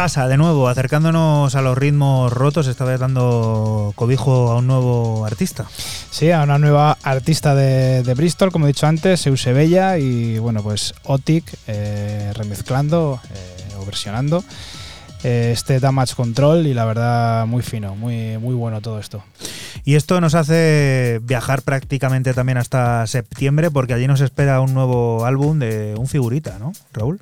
[0.07, 5.67] De nuevo, acercándonos a los ritmos rotos, esta vez dando cobijo a un nuevo artista.
[6.11, 10.63] Sí, a una nueva artista de, de Bristol, como he dicho antes, Eusebella, y bueno,
[10.63, 14.45] pues Otic eh, remezclando eh, o versionando
[15.25, 19.25] eh, este Damage Control y la verdad muy fino, muy, muy bueno todo esto.
[19.85, 25.27] Y esto nos hace viajar prácticamente también hasta septiembre, porque allí nos espera un nuevo
[25.27, 27.21] álbum de un figurita, ¿no, Raúl?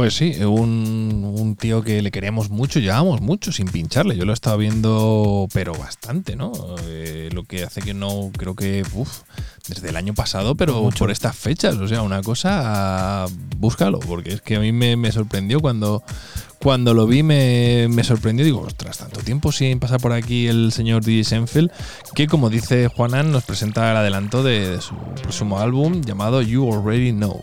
[0.00, 4.16] Pues sí, un, un tío que le queremos mucho, llevamos mucho sin pincharle.
[4.16, 6.52] Yo lo he estado viendo, pero bastante, ¿no?
[6.86, 9.18] Eh, lo que hace que no, creo que, uf,
[9.68, 11.00] desde el año pasado, pero Mucho.
[11.00, 11.76] por estas fechas.
[11.76, 13.26] O sea, una cosa,
[13.58, 16.02] búscalo, porque es que a mí me, me sorprendió cuando,
[16.60, 18.46] cuando lo vi, me, me sorprendió.
[18.46, 21.70] Digo, ostras, tanto tiempo sin pasar por aquí el señor DJ Senfield,
[22.14, 26.72] que como dice Juanan, nos presenta el adelanto de, de su próximo álbum llamado You
[26.72, 27.42] Already Know.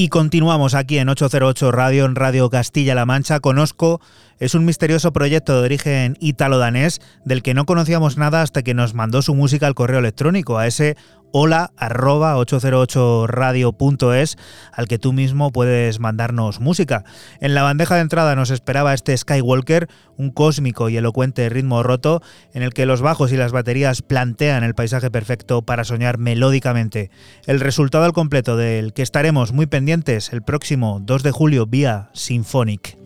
[0.00, 3.40] Y continuamos aquí en 808 Radio, en Radio Castilla-La Mancha.
[3.40, 4.00] Conozco,
[4.38, 8.94] es un misterioso proyecto de origen ítalo-danés del que no conocíamos nada hasta que nos
[8.94, 10.96] mandó su música al correo electrónico, a ese
[11.32, 14.36] hola arroba 808radio.es
[14.72, 17.04] al que tú mismo puedes mandarnos música.
[17.40, 22.22] En la bandeja de entrada nos esperaba este Skywalker, un cósmico y elocuente ritmo roto
[22.52, 27.10] en el que los bajos y las baterías plantean el paisaje perfecto para soñar melódicamente.
[27.46, 32.10] El resultado al completo del que estaremos muy pendientes el próximo 2 de julio vía
[32.14, 32.96] Symphonic.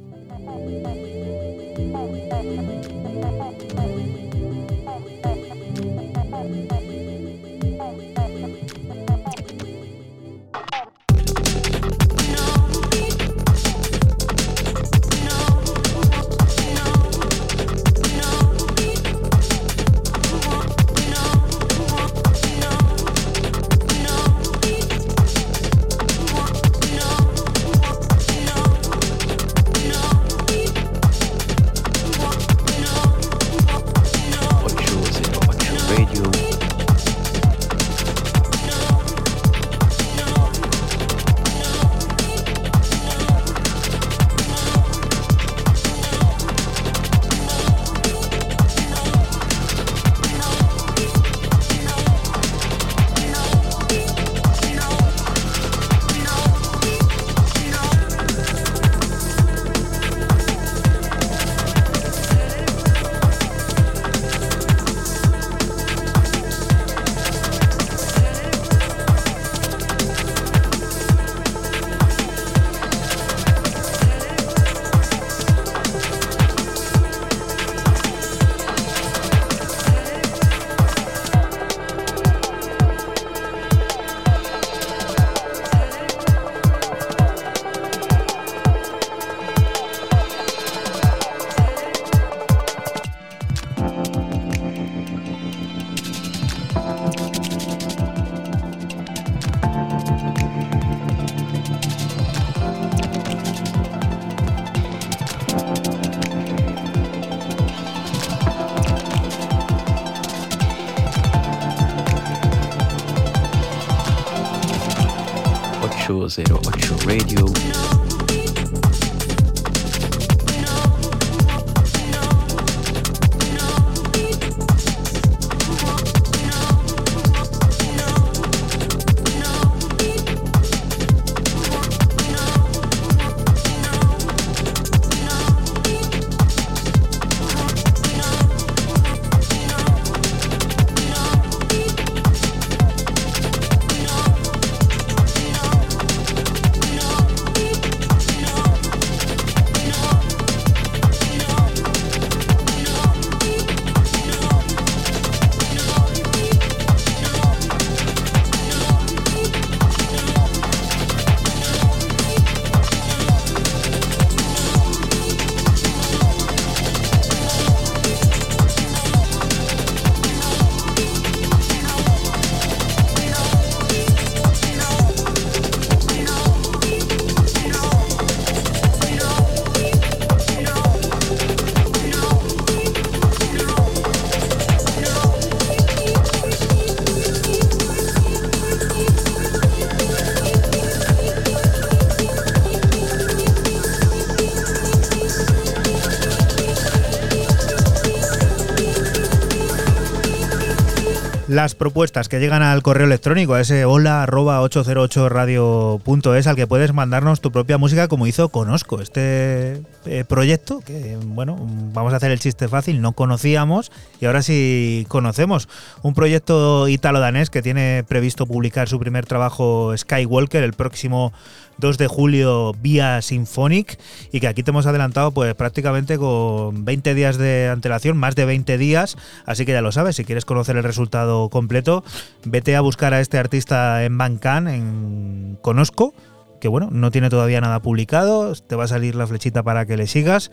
[201.52, 206.94] Las propuestas que llegan al correo electrónico, a ese hola arroba 808radio.es al que puedes
[206.94, 211.58] mandarnos tu propia música como hizo Conozco, este eh, proyecto que, bueno,
[211.92, 215.68] vamos a hacer el chiste fácil, no conocíamos y ahora sí conocemos.
[216.00, 221.34] Un proyecto italo-danés que tiene previsto publicar su primer trabajo Skywalker el próximo
[221.82, 223.98] 2 de julio vía Symphonic
[224.30, 228.44] y que aquí te hemos adelantado pues prácticamente con 20 días de antelación, más de
[228.44, 232.04] 20 días, así que ya lo sabes, si quieres conocer el resultado completo,
[232.44, 236.14] vete a buscar a este artista en Bandcamp, en Conozco
[236.60, 239.96] que bueno, no tiene todavía nada publicado, te va a salir la flechita para que
[239.96, 240.52] le sigas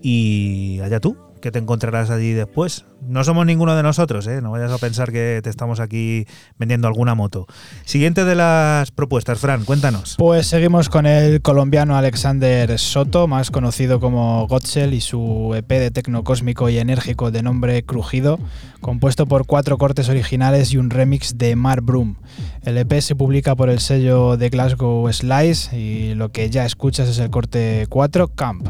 [0.00, 2.84] y allá tú, que te encontrarás allí después.
[3.00, 4.42] No somos ninguno de nosotros, ¿eh?
[4.42, 6.26] no vayas a pensar que te estamos aquí
[6.58, 7.46] vendiendo alguna moto.
[7.84, 10.16] Siguiente de las propuestas, Fran, cuéntanos.
[10.18, 15.90] Pues seguimos con el colombiano Alexander Soto, más conocido como Gotzel, y su EP de
[15.90, 18.38] tecno cósmico y enérgico de nombre Crujido,
[18.80, 22.16] compuesto por cuatro cortes originales y un remix de Mar Broom.
[22.62, 27.08] El EP se publica por el sello de Glasgow Slice y lo que ya escuchas
[27.08, 28.68] es el corte 4 Camp.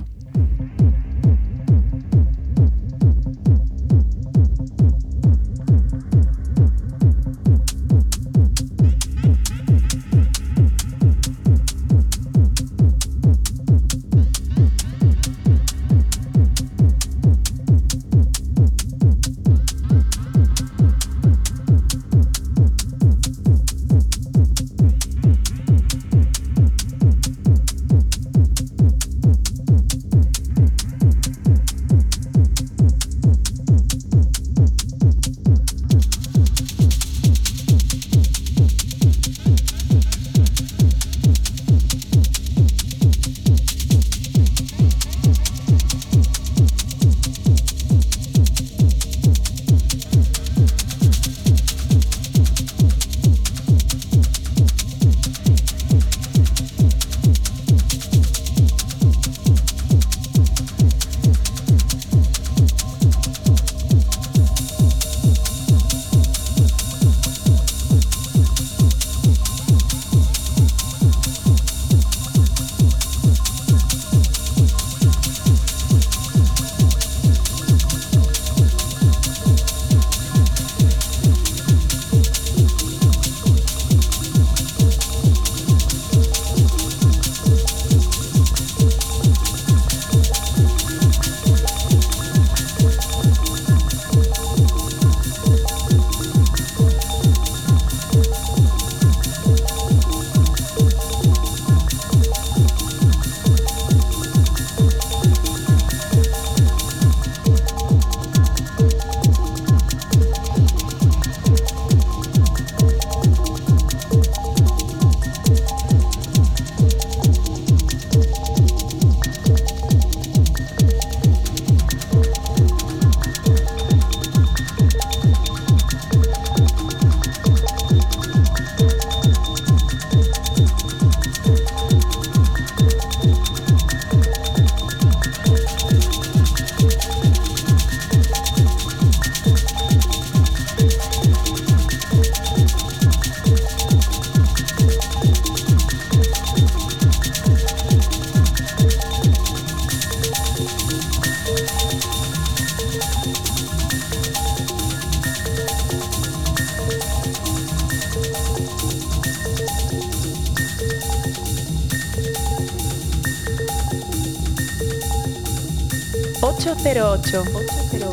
[167.00, 167.44] Ocho
[167.92, 168.10] cero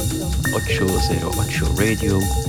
[0.53, 0.85] ocho.
[0.85, 2.44] 808 Radio.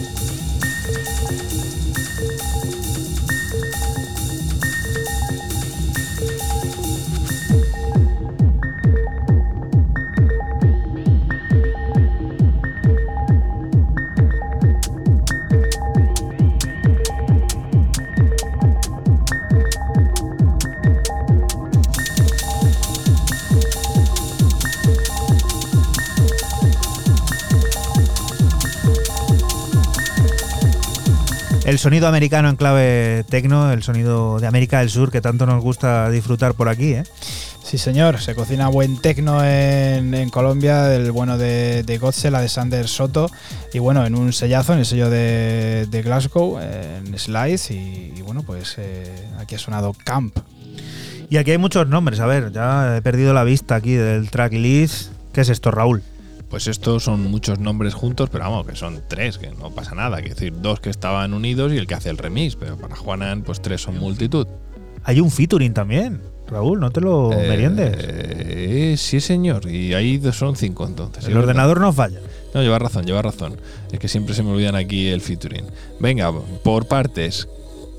[31.86, 36.10] Sonido americano en clave tecno, el sonido de América del Sur que tanto nos gusta
[36.10, 37.04] disfrutar por aquí, ¿eh?
[37.62, 42.40] Sí, señor, se cocina buen tecno en, en Colombia, el bueno de, de Gotze, la
[42.40, 43.30] de Sander Soto,
[43.72, 48.22] y bueno, en un sellazo, en el sello de, de Glasgow, en Slice, y, y
[48.22, 50.36] bueno, pues eh, aquí ha sonado Camp.
[51.30, 55.12] Y aquí hay muchos nombres, a ver, ya he perdido la vista aquí del tracklist.
[55.32, 56.02] ¿Qué es esto, Raúl?
[56.48, 60.18] Pues estos son muchos nombres juntos, pero vamos, que son tres, que no pasa nada.
[60.18, 63.42] Quiero decir, dos que estaban unidos y el que hace el remix, pero para Juanan,
[63.42, 64.46] pues tres son multitud.
[65.04, 67.96] Hay un featuring también, Raúl, no te lo Eh, meriendes.
[67.98, 71.24] eh, sí, señor, y ahí son cinco entonces.
[71.24, 71.48] El verdad.
[71.48, 72.20] ordenador no falla.
[72.54, 73.56] No, lleva razón, lleva razón.
[73.92, 75.64] Es que siempre se me olvidan aquí el featuring.
[76.00, 76.32] Venga,
[76.62, 77.48] por partes.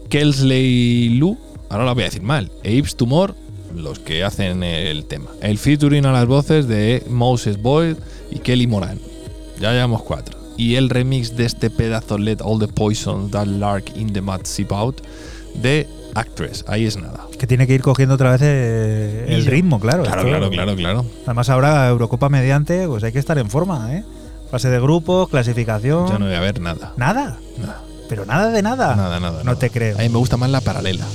[0.09, 1.37] Kelsley Lu,
[1.69, 2.49] ahora la voy a decir mal.
[2.63, 3.35] E Ips Tumor,
[3.75, 5.27] los que hacen el tema.
[5.41, 7.95] El featuring a las voces de Moses Boyd
[8.37, 8.99] y Kelly Moran.
[9.59, 10.37] Ya llevamos cuatro.
[10.57, 14.41] Y el remix de este pedazo Let All the Poison That Lark in the Mud
[14.43, 15.01] Sip Out
[15.55, 17.27] de Actress, ahí es nada.
[17.37, 20.03] Que tiene que ir cogiendo otra vez eh, el ritmo, claro.
[20.03, 21.05] Claro, Esto- claro, claro, claro.
[21.25, 24.03] Además ahora Eurocopa mediante, pues hay que estar en forma, ¿eh?
[24.49, 26.07] Fase de grupos, clasificación.
[26.07, 26.93] Ya no voy a ver nada.
[26.97, 28.95] Nada, Nada, pero nada de nada.
[28.95, 29.39] nada, nada.
[29.39, 29.59] No nada.
[29.59, 29.95] te creo.
[29.97, 31.05] A mí me gusta más la paralela.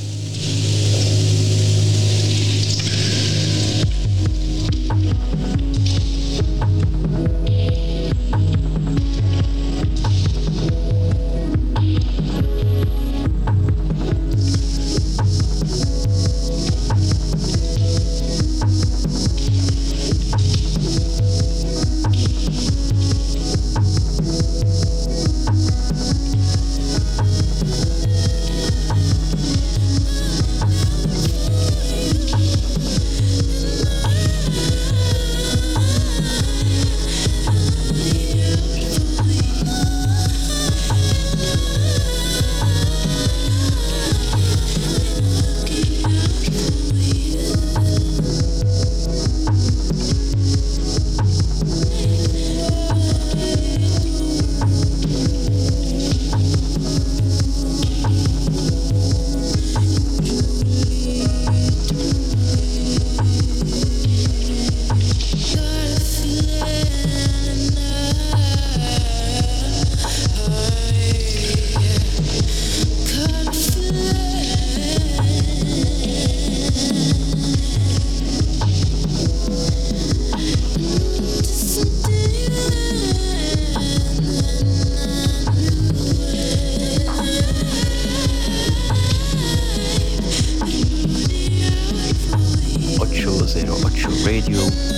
[94.03, 94.92] Ocho Radio.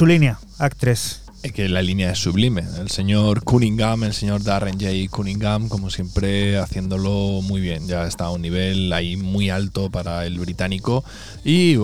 [0.00, 1.20] Su línea, Actress.
[1.42, 2.64] Es que la línea es sublime.
[2.78, 4.88] El señor Cunningham, el señor Darren J.
[5.10, 7.86] Cunningham, como siempre, haciéndolo muy bien.
[7.86, 11.04] Ya está a un nivel ahí muy alto para el británico.
[11.44, 11.76] Y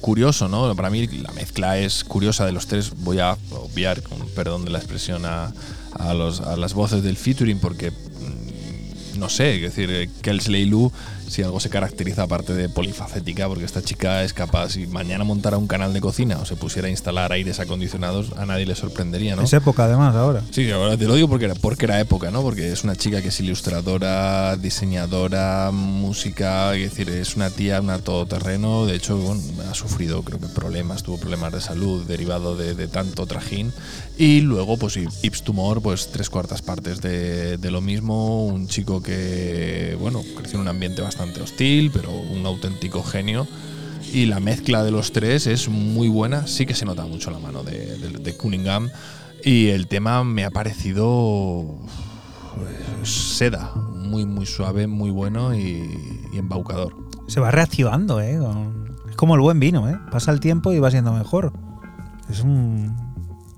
[0.00, 0.72] curioso, ¿no?
[0.76, 2.92] Para mí la mezcla es curiosa de los tres.
[2.98, 5.52] Voy a obviar, con perdón de la expresión, a,
[5.98, 10.92] a los- a las voces del featuring porque mm, no sé, es decir, Kelsley Lou,
[11.30, 15.58] si algo se caracteriza aparte de polifacética, porque esta chica es capaz, si mañana montara
[15.58, 19.36] un canal de cocina o se pusiera a instalar aires acondicionados, a nadie le sorprendería,
[19.36, 19.42] ¿no?
[19.42, 20.42] Es época, además, ahora.
[20.50, 22.42] Sí, ahora te lo digo porque era, porque era época, ¿no?
[22.42, 28.00] Porque es una chica que es ilustradora, diseñadora, música, es decir, es una tía, una
[28.00, 28.86] todoterreno.
[28.86, 29.40] De hecho, bueno,
[29.70, 33.72] ha sufrido, creo que problemas, tuvo problemas de salud derivado de, de tanto trajín.
[34.18, 38.46] Y luego, pues, Ips Tumor, pues tres cuartas partes de, de lo mismo.
[38.46, 43.46] Un chico que, bueno, creció en un ambiente bastante hostil, pero un auténtico genio.
[44.12, 46.46] Y la mezcla de los tres es muy buena.
[46.46, 48.90] Sí que se nota mucho la mano de, de- de Cunningham.
[49.44, 51.78] Y el tema me ha parecido
[52.56, 55.98] pues, seda, muy, muy suave, muy bueno y,
[56.32, 56.94] y embaucador.
[57.26, 58.38] Se va reactivando, ¿eh?
[59.08, 59.96] Es como el buen vino, ¿eh?
[60.10, 61.52] Pasa el tiempo y va siendo mejor.
[62.28, 62.94] Es un.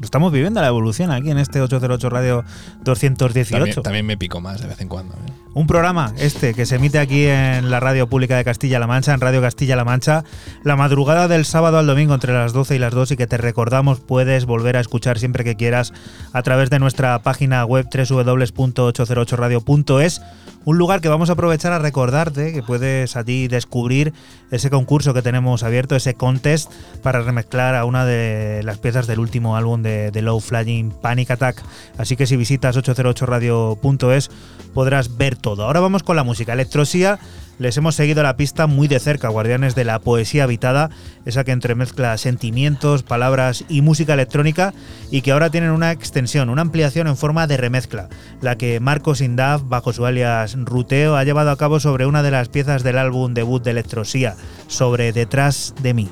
[0.03, 2.45] Estamos viviendo la evolución aquí en este 808 Radio
[2.83, 3.57] 218.
[3.57, 5.15] También, también me pico más de vez en cuando.
[5.15, 5.19] ¿eh?
[5.55, 9.21] Un programa este que se emite aquí en la radio pública de Castilla-La Mancha, en
[9.21, 10.25] Radio Castilla-La Mancha,
[10.65, 13.37] la madrugada del sábado al domingo entre las 12 y las 2 y que te
[13.37, 15.93] recordamos puedes volver a escuchar siempre que quieras
[16.33, 20.21] a través de nuestra página web www.808radio.es
[20.65, 24.13] Un lugar que vamos a aprovechar a recordarte que puedes a ti descubrir
[24.53, 26.71] ese concurso que tenemos abierto, ese contest
[27.03, 31.33] para remezclar a una de las piezas del último álbum de, de Low Flying Panic
[31.33, 31.63] Attack.
[31.99, 34.31] Así que si visitas 808radio.es
[34.73, 35.65] podrás ver todo.
[35.65, 36.53] Ahora vamos con la música.
[36.53, 37.19] Electrosía
[37.63, 40.91] les hemos seguido la pista muy de cerca, guardianes de la poesía habitada,
[41.25, 44.75] esa que entremezcla sentimientos, palabras y música electrónica
[45.11, 48.09] y que ahora tienen una extensión, una ampliación en forma de remezcla,
[48.41, 52.33] la que Marcos Indaf, bajo su alias Ruteo, ha llevado a cabo sobre una de
[52.33, 54.35] las piezas del álbum debut de Electrosía,
[54.67, 56.09] sobre Detrás de mí.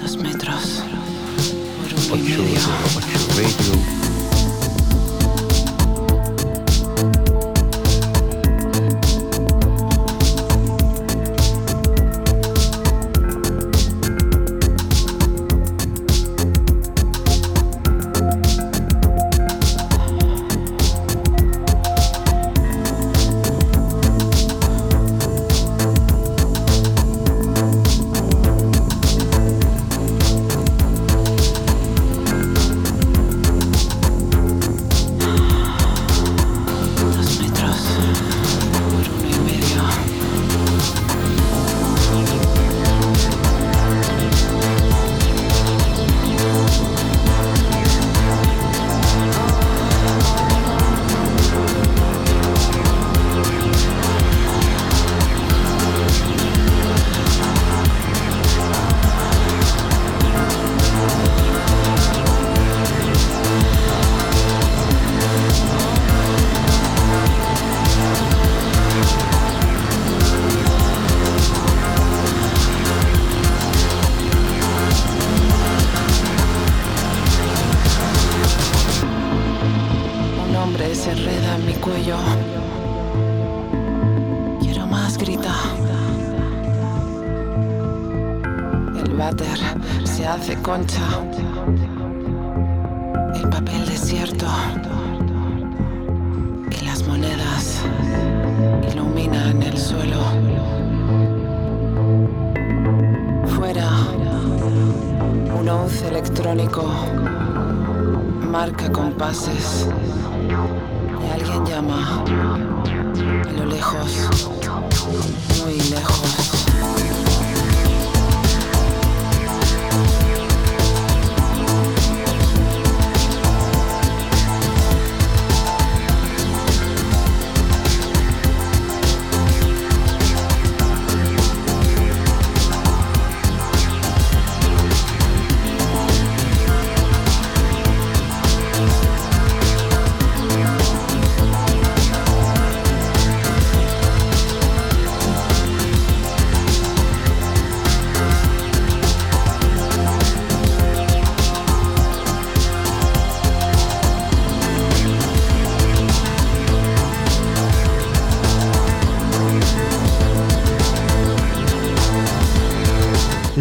[0.00, 0.84] Dos metros.
[2.08, 3.91] Por uno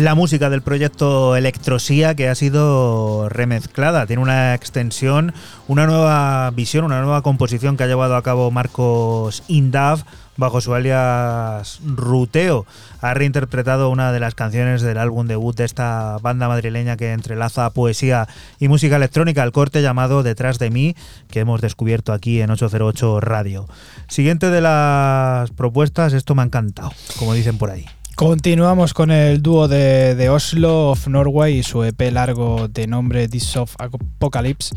[0.01, 5.31] La música del proyecto Electrosía que ha sido remezclada, tiene una extensión,
[5.67, 10.03] una nueva visión, una nueva composición que ha llevado a cabo Marcos Indav
[10.37, 12.65] bajo su alias Ruteo.
[12.99, 17.69] Ha reinterpretado una de las canciones del álbum debut de esta banda madrileña que entrelaza
[17.69, 18.27] poesía
[18.59, 20.95] y música electrónica, el corte llamado Detrás de mí,
[21.29, 23.67] que hemos descubierto aquí en 808 Radio.
[24.07, 27.85] Siguiente de las propuestas, esto me ha encantado, como dicen por ahí.
[28.21, 33.27] Continuamos con el dúo de, de, Oslo of Norway y su EP largo de nombre
[33.27, 34.75] This of Apocalypse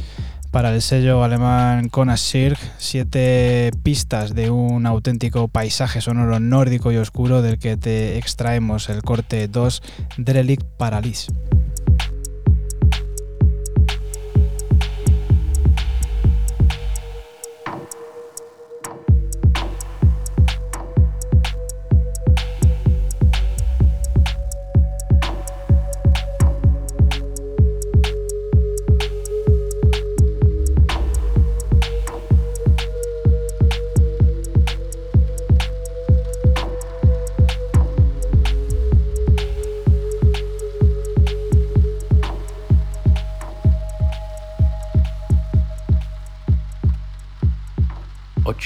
[0.50, 7.42] para el sello alemán Konasirg, siete pistas de un auténtico paisaje sonoro nórdico y oscuro
[7.42, 9.82] del que te extraemos el corte 2
[10.16, 11.28] Derelict Paralysis.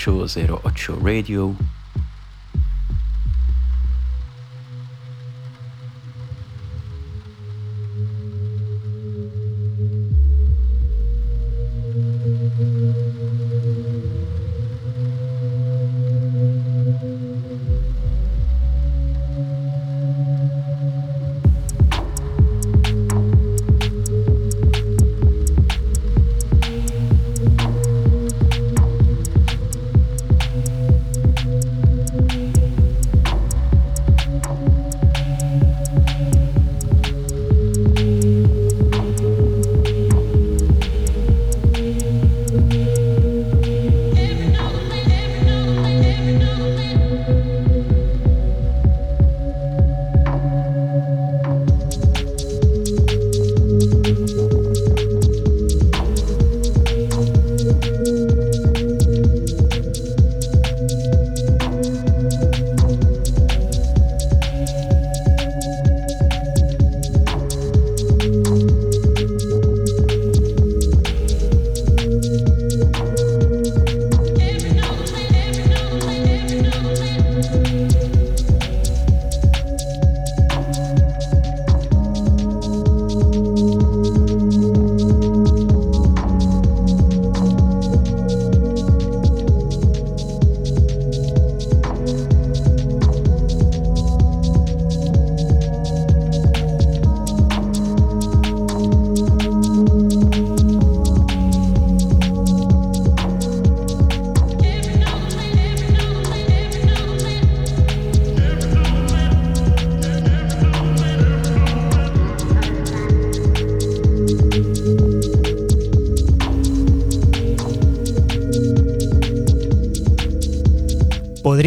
[0.09, 1.55] 208 Radio.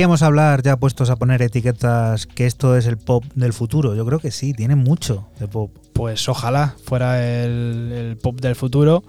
[0.04, 3.94] Hablar, ya puestos a poner etiquetas, que esto es el pop del futuro.
[3.96, 5.72] Yo creo que sí, tiene mucho de pop.
[5.94, 9.04] Pues ojalá fuera el, pop del futuro.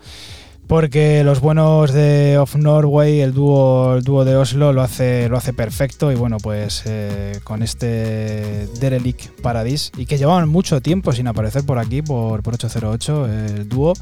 [0.67, 5.37] Porque los buenos de Of Norway, el dúo, el dúo de Oslo, lo hace, lo
[5.37, 6.13] hace perfecto.
[6.13, 11.65] Y bueno, pues eh, con este Derelict Paradise, y que llevaban mucho tiempo sin aparecer
[11.65, 13.95] por aquí, por, por 808, el dúo,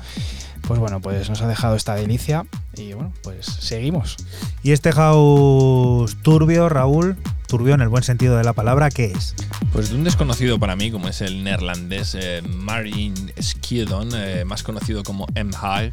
[0.66, 2.44] pues bueno, pues nos ha dejado esta delicia.
[2.76, 4.16] Y bueno, pues seguimos.
[4.62, 7.16] Y este house turbio, Raúl,
[7.48, 9.34] turbio en el buen sentido de la palabra, ¿qué es?
[9.72, 14.62] Pues de un desconocido para mí, como es el neerlandés eh, Marin Skiedon, eh, más
[14.62, 15.50] conocido como M.
[15.52, 15.92] High,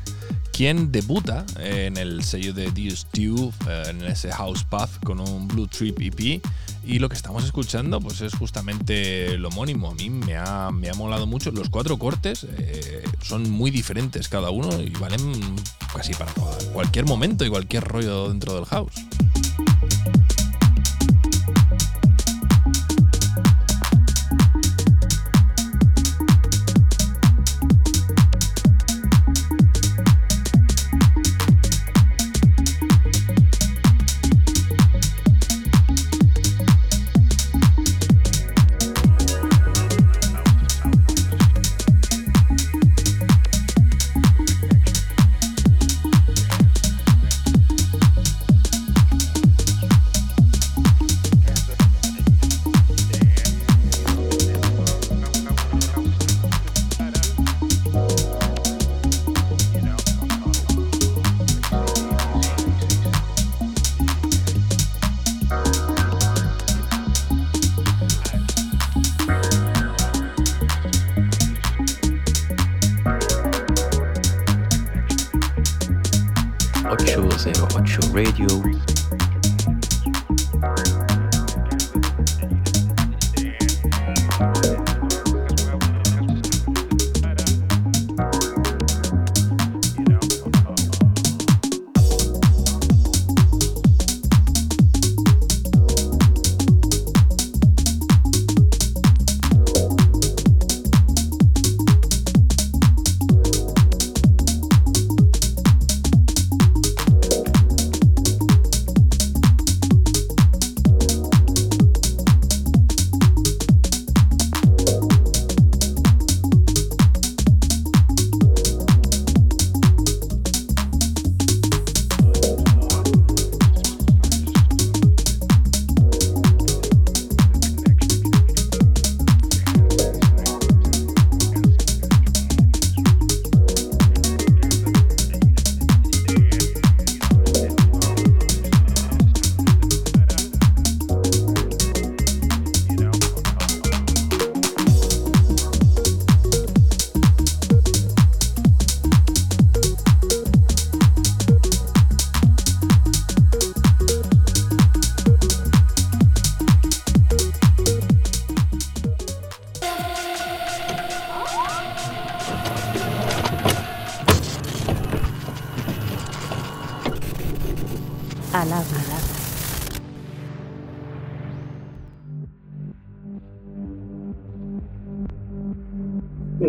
[0.57, 5.19] quien debuta eh, en el sello de Dio Stew, eh, en ese House Path, con
[5.19, 6.41] un Blue Trip EP.
[6.87, 9.91] Y lo que estamos escuchando, pues es justamente lo homónimo.
[9.91, 11.51] A mí me ha, me ha molado mucho.
[11.51, 15.19] Los cuatro cortes eh, son muy diferentes cada uno y valen
[15.93, 16.31] casi para
[16.71, 18.93] cualquier momento y cualquier rollo dentro del house.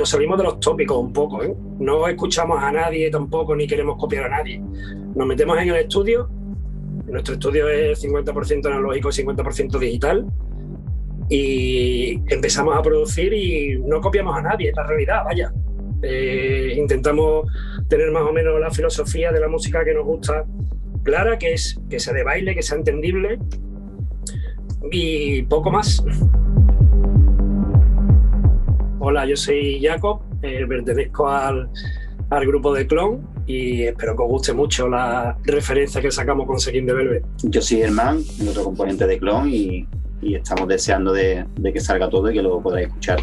[0.09, 1.55] Salimos de los tópicos un poco, ¿eh?
[1.79, 4.61] No escuchamos a nadie tampoco, ni queremos copiar a nadie.
[5.15, 6.29] Nos metemos en el estudio,
[7.07, 10.27] nuestro estudio es 50% analógico y 50% digital,
[11.29, 15.53] y empezamos a producir y no copiamos a nadie, es la realidad, vaya.
[16.03, 17.47] Eh, intentamos
[17.89, 20.45] tener más o menos la filosofía de la música que nos gusta
[21.03, 23.39] clara, que es que sea de baile, que sea entendible
[24.91, 26.03] y poco más.
[29.29, 31.69] Yo soy Jacob, eh, pertenezco al,
[32.31, 36.59] al, grupo de Clon y espero que os guste mucho la referencia que sacamos con
[36.59, 37.25] Sequín de Velvet.
[37.43, 39.87] Yo soy Germán, el otro componente de Clon y,
[40.23, 43.21] y estamos deseando de, de, que salga todo y que lo podáis escuchar.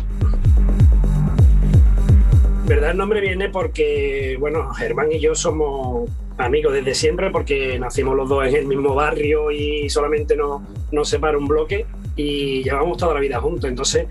[2.68, 2.92] ¿Verdad?
[2.92, 8.28] El nombre viene porque, bueno, Germán y yo somos amigos desde siempre porque nacimos los
[8.28, 10.62] dos en el mismo barrio y solamente nos,
[10.92, 13.70] nos separa un bloque y llevamos toda la vida juntos.
[13.70, 14.08] Entonces,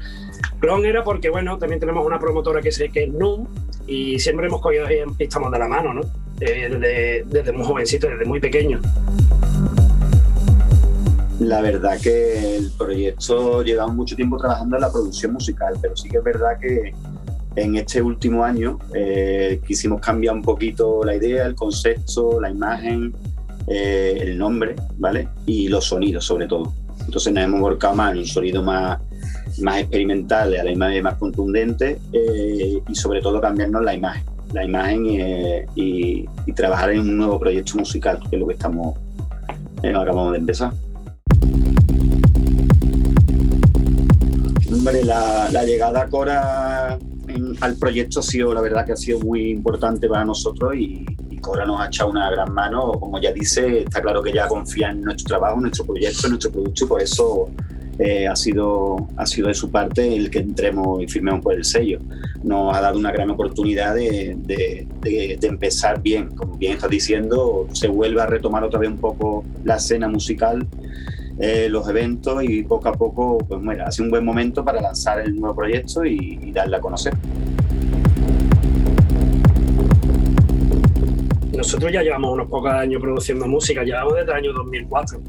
[0.65, 3.47] Clon era porque, bueno, también tenemos una promotora que, sé que es NUM
[3.87, 6.01] y siempre hemos cogido y estamos de la mano, ¿no?
[6.41, 8.81] Eh, desde, desde, muy jovencito, desde muy pequeño.
[11.39, 16.09] La verdad que el proyecto llevamos mucho tiempo trabajando en la producción musical, pero sí
[16.09, 16.95] que es verdad que
[17.57, 23.15] en este último año eh, quisimos cambiar un poquito la idea, el concepto, la imagen
[23.67, 25.29] eh, el nombre, ¿vale?
[25.45, 26.73] Y los sonidos, sobre todo.
[27.05, 28.99] Entonces nos hemos volcado más en un sonido más,
[29.61, 34.65] más experimental, a la imagen más contundente eh, y sobre todo cambiarnos la imagen, la
[34.65, 38.99] imagen eh, y, y, trabajar en un nuevo proyecto musical, que es lo que estamos,
[39.83, 40.73] eh, acabamos de empezar.
[44.73, 46.99] Hombre, la, la llegada a Cora
[47.29, 51.07] en, al proyecto ha sido, la verdad que ha sido muy importante para nosotros y,
[51.31, 52.93] y, Cora nos ha echado una gran mano.
[52.93, 56.31] Como ya dice, está claro que ya confía en nuestro trabajo, en nuestro proyecto, en
[56.31, 57.51] nuestro producto y por eso
[57.99, 61.65] eh, ha, sido, ha sido de su parte el que entremos y firmemos por el
[61.65, 62.01] sello.
[62.43, 64.87] Nos ha dado una gran oportunidad de,
[65.43, 66.29] empezar bien.
[66.29, 70.67] Como bien estás diciendo, se vuelve a retomar otra vez un poco la escena musical
[71.39, 75.19] eh, los eventos y poco a poco, pues bueno, hace un buen momento para lanzar
[75.21, 77.13] el nuevo proyecto y, y darle a conocer.
[81.57, 85.21] Nosotros ya llevamos unos pocos años produciendo música, llevamos desde el año 2004.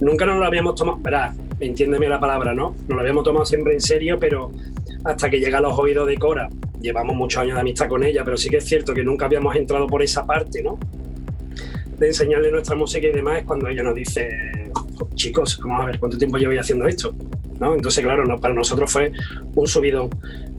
[0.00, 2.74] Nunca nos lo habíamos tomado, verá, entiéndeme la palabra, ¿no?
[2.88, 4.50] Nos lo habíamos tomado siempre en serio, pero
[5.04, 6.48] hasta que llega a los oídos de Cora,
[6.80, 9.54] llevamos muchos años de amistad con ella, pero sí que es cierto que nunca habíamos
[9.56, 10.78] entrado por esa parte, ¿no?
[11.98, 14.28] De enseñarle nuestra música y demás, es cuando ella nos dice,
[15.14, 17.14] chicos, vamos a ver cuánto tiempo llevo haciendo esto.
[17.60, 17.74] ¿no?
[17.74, 19.12] Entonces, claro, no, para nosotros fue
[19.54, 20.08] un subidón.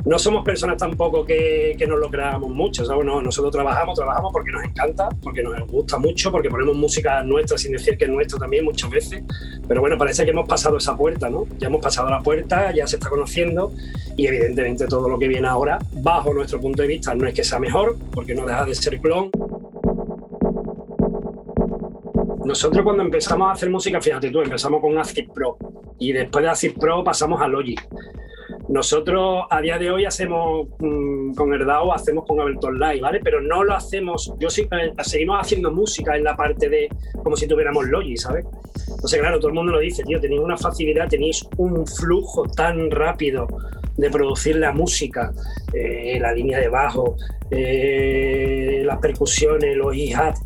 [0.05, 3.05] No somos personas tampoco que, que nos lo creamos mucho, ¿sabes?
[3.05, 7.57] No, nosotros trabajamos, trabajamos porque nos encanta, porque nos gusta mucho, porque ponemos música nuestra
[7.57, 9.23] sin decir que es nuestra también muchas veces.
[9.67, 11.47] Pero bueno, parece que hemos pasado esa puerta, ¿no?
[11.59, 13.73] Ya hemos pasado la puerta, ya se está conociendo
[14.15, 17.43] y evidentemente todo lo que viene ahora, bajo nuestro punto de vista, no es que
[17.43, 19.29] sea mejor, porque no deja de ser clon,
[22.45, 25.57] nosotros cuando empezamos a hacer música, fíjate tú, empezamos con Acid Pro
[25.99, 27.81] y después de Acid Pro pasamos a Logic.
[28.67, 33.19] Nosotros a día de hoy hacemos mmm, con Erdao, hacemos con Ableton Live, ¿vale?
[33.23, 36.89] Pero no lo hacemos, yo sí, eh, seguimos haciendo música en la parte de
[37.23, 38.45] como si tuviéramos Logic, ¿sabes?
[38.87, 42.91] Entonces, claro, todo el mundo lo dice, tío, tenéis una facilidad, tenéis un flujo tan
[42.91, 43.47] rápido
[43.97, 45.31] de producir la música,
[45.73, 47.15] eh, la línea de bajo,
[47.49, 50.41] eh, las percusiones, los hi-hats,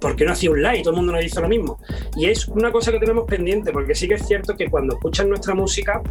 [0.00, 0.82] ¿por qué no hacía un live?
[0.82, 1.78] Todo el mundo nos dice lo mismo.
[2.16, 5.28] Y es una cosa que tenemos pendiente, porque sí que es cierto que cuando escuchan
[5.28, 6.02] nuestra música,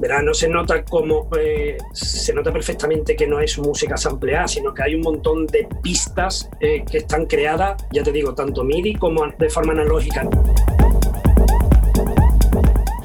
[0.00, 4.74] verá, no se nota como eh, se nota perfectamente que no es música sampleada, sino
[4.74, 8.94] que hay un montón de pistas eh, que están creadas, ya te digo, tanto MIDI
[8.94, 10.28] como de forma analógica.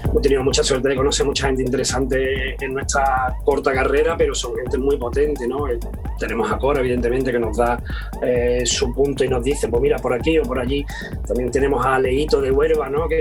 [0.09, 4.55] Hemos tenido mucha suerte de conocer mucha gente interesante en nuestra corta carrera, pero son
[4.55, 5.67] gente muy potente, ¿no?
[5.67, 5.77] Eh,
[6.17, 7.81] tenemos a Cora, evidentemente, que nos da
[8.21, 10.85] eh, su punto y nos dice, pues mira, por aquí o por allí.
[11.27, 13.07] También tenemos a Leito de Huerva, ¿no?
[13.07, 13.17] Que,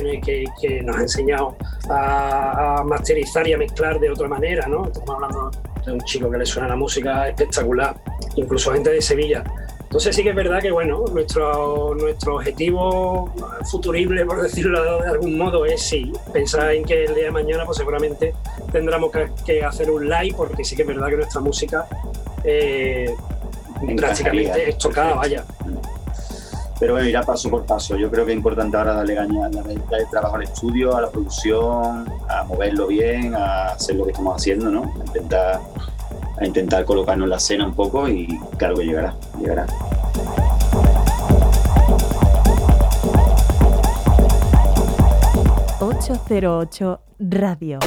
[0.85, 1.57] nos ha enseñado
[1.91, 4.87] a, a, masterizar y a mezclar de otra manera, ¿no?
[4.87, 5.51] Estamos hablando
[5.85, 7.97] de un chico que le suena la música espectacular,
[8.37, 9.43] incluso gente de Sevilla.
[9.87, 13.33] Entonces sí que es verdad que bueno, nuestro, nuestro objetivo
[13.71, 17.65] futurible, por decirlo de algún modo, es sí, pensar en que el día de mañana
[17.65, 18.35] pues seguramente
[18.73, 21.87] tendremos que, que hacer un live, porque sí que es verdad que nuestra música
[22.45, 23.15] eh,
[23.97, 25.45] prácticamente es tocada, vaya.
[26.79, 27.97] Pero bueno, irá paso por paso.
[27.97, 32.13] Yo creo que es importante ahora darle ganas, darle trabajo al estudio, a la producción,
[32.29, 34.93] a moverlo bien, a hacer lo que estamos haciendo, ¿no?
[35.07, 35.61] Intentar
[36.39, 38.27] a intentar colocarnos en la escena un poco y
[38.59, 39.67] claro que llegará, llegará.
[45.79, 47.79] ...808 Radio.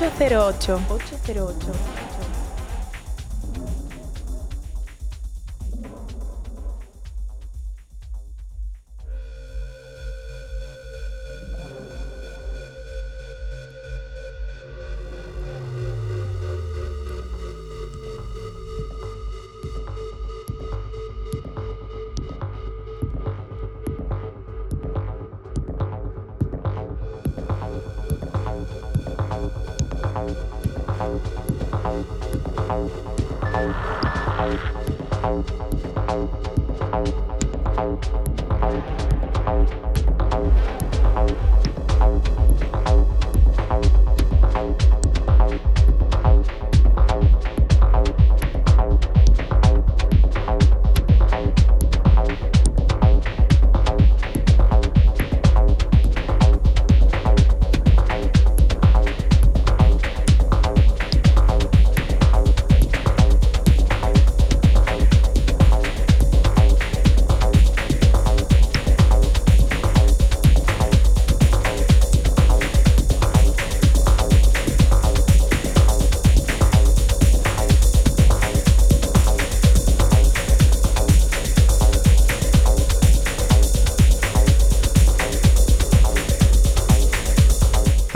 [0.00, 0.80] 808.
[0.88, 1.89] 808.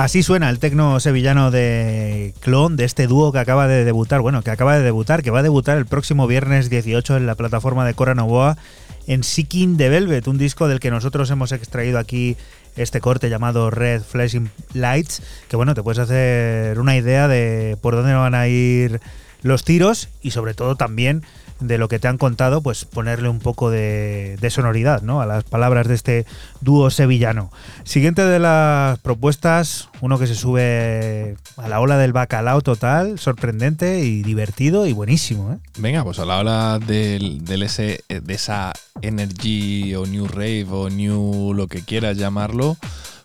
[0.04, 4.42] Así suena el tecno sevillano de Clon, de este dúo que acaba de debutar, bueno,
[4.42, 7.86] que acaba de debutar, que va a debutar el próximo viernes 18 en la plataforma
[7.86, 8.58] de Cora Novoa
[9.06, 12.36] en Seeking the Velvet, un disco del que nosotros hemos extraído aquí
[12.76, 17.96] este corte llamado Red Flashing Lights, que bueno, te puedes hacer una idea de por
[17.96, 19.00] dónde van a ir
[19.40, 21.22] los tiros y sobre todo también
[21.60, 25.20] de lo que te han contado, pues ponerle un poco de, sonoridad ¿no?
[25.20, 26.26] a las palabras de este
[26.60, 27.50] dúo sevillano.
[27.84, 34.00] Siguiente de las propuestas, uno que se sube a la ola del bacalao total, sorprendente
[34.00, 35.52] y divertido y buenísimo.
[35.52, 35.58] ¿eh?
[35.78, 38.72] Venga, pues a la ola del ese, de esa
[39.02, 42.76] Energy o New Rave o New lo que quieras llamarlo,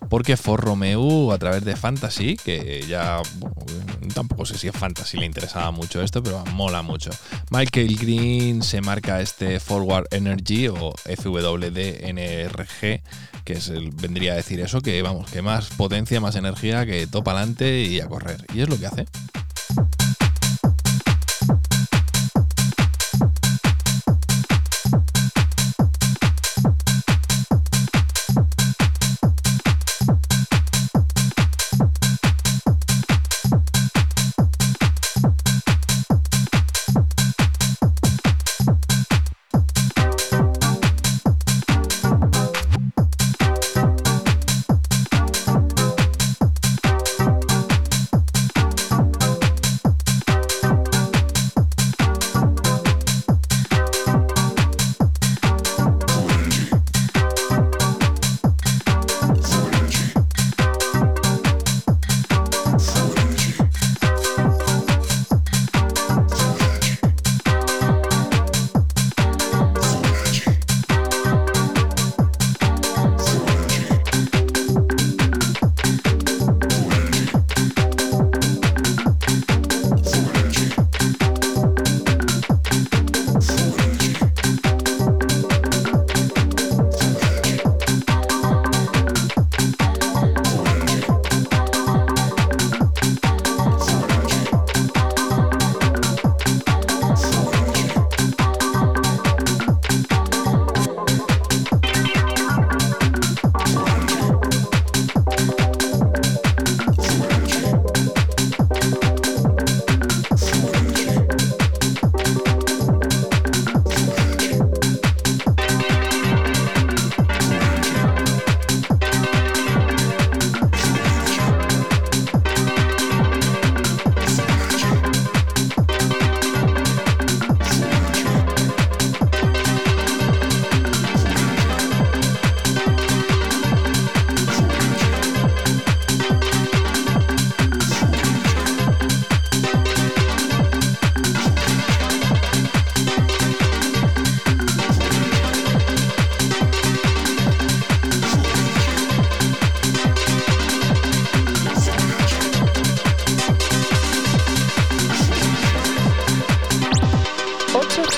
[0.08, 3.20] porque For Romeo a través de Fantasy, que ya
[4.14, 7.10] tampoco sé si es Fantasy le interesaba mucho esto, pero mola mucho.
[7.50, 13.02] Michael Green se marca este Forward Energy o FWDNRG,
[13.44, 17.06] que es el, vendría a decir eso, que vamos, que más potencia, más energía, que
[17.06, 18.44] topa adelante y a correr.
[18.54, 19.06] Y es lo que hace.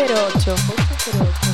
[0.04, 0.48] 808.
[0.48, 1.51] 808.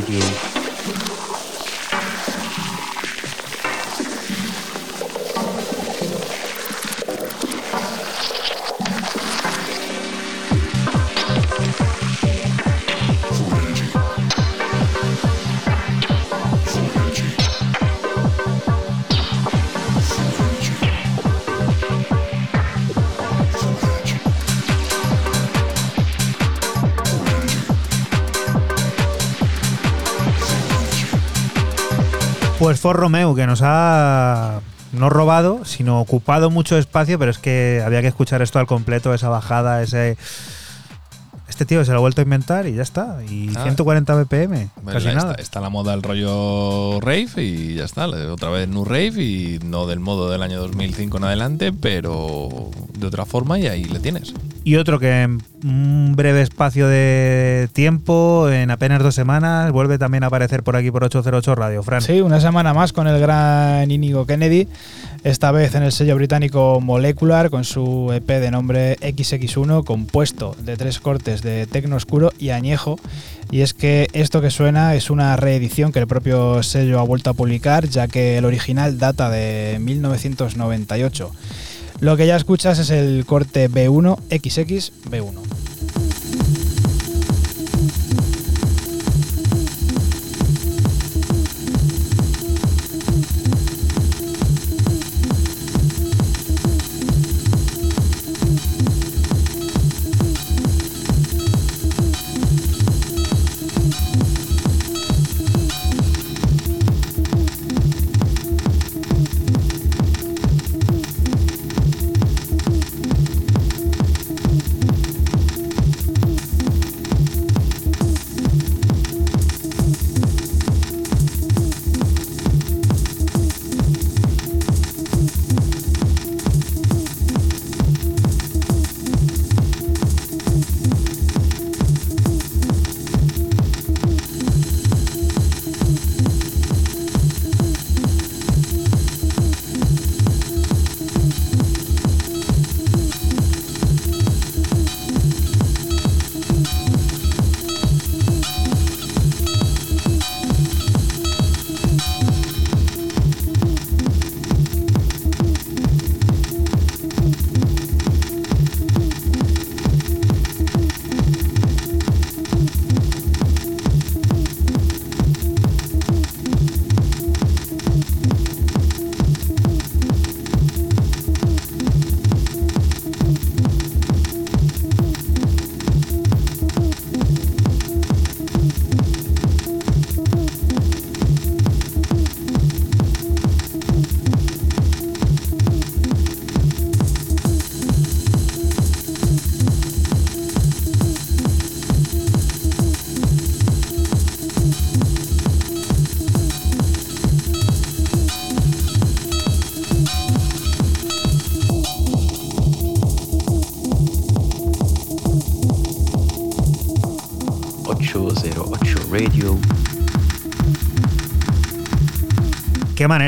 [0.00, 0.27] Radio.
[32.78, 34.60] For Romeo, que nos ha
[34.92, 39.12] no robado, sino ocupado mucho espacio, pero es que había que escuchar esto al completo,
[39.14, 40.16] esa bajada, ese...
[41.48, 43.18] Este tío se lo ha vuelto a inventar y ya está.
[43.28, 43.62] Y Ah.
[43.64, 45.34] 140 BPM, Bueno, casi está, nada.
[45.38, 48.06] está la moda del rollo rave y ya está.
[48.06, 53.06] Otra vez New Rave y no del modo del año 2005 en adelante, pero de
[53.06, 54.34] otra forma y ahí le tienes.
[54.68, 60.24] Y otro que en un breve espacio de tiempo, en apenas dos semanas, vuelve también
[60.24, 62.02] a aparecer por aquí por 808 Radio, Fran.
[62.02, 64.68] Sí, una semana más con el gran Inigo Kennedy,
[65.24, 70.76] esta vez en el sello británico Molecular con su EP de nombre XX1 compuesto de
[70.76, 73.00] tres cortes de tecno oscuro y añejo.
[73.50, 77.30] Y es que esto que suena es una reedición que el propio sello ha vuelto
[77.30, 81.32] a publicar ya que el original data de 1998.
[82.00, 85.47] Lo que ya escuchas es el corte B1 XX B1.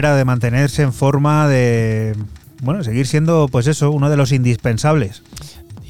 [0.00, 2.16] Manera de mantenerse en forma de.
[2.62, 5.22] Bueno, seguir siendo, pues eso, uno de los indispensables.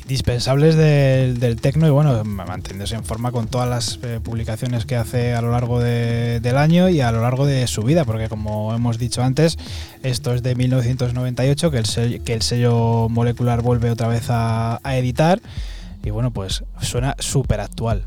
[0.03, 4.97] indispensables del, del tecno y bueno, mantenerse en forma con todas las eh, publicaciones que
[4.97, 8.28] hace a lo largo de- del año y a lo largo de su vida, porque
[8.28, 9.57] como hemos dicho antes,
[10.03, 14.81] esto es de 1998, que el sello, que el sello molecular vuelve otra vez a,
[14.82, 15.41] a editar
[16.03, 18.03] y bueno, pues suena súper actual.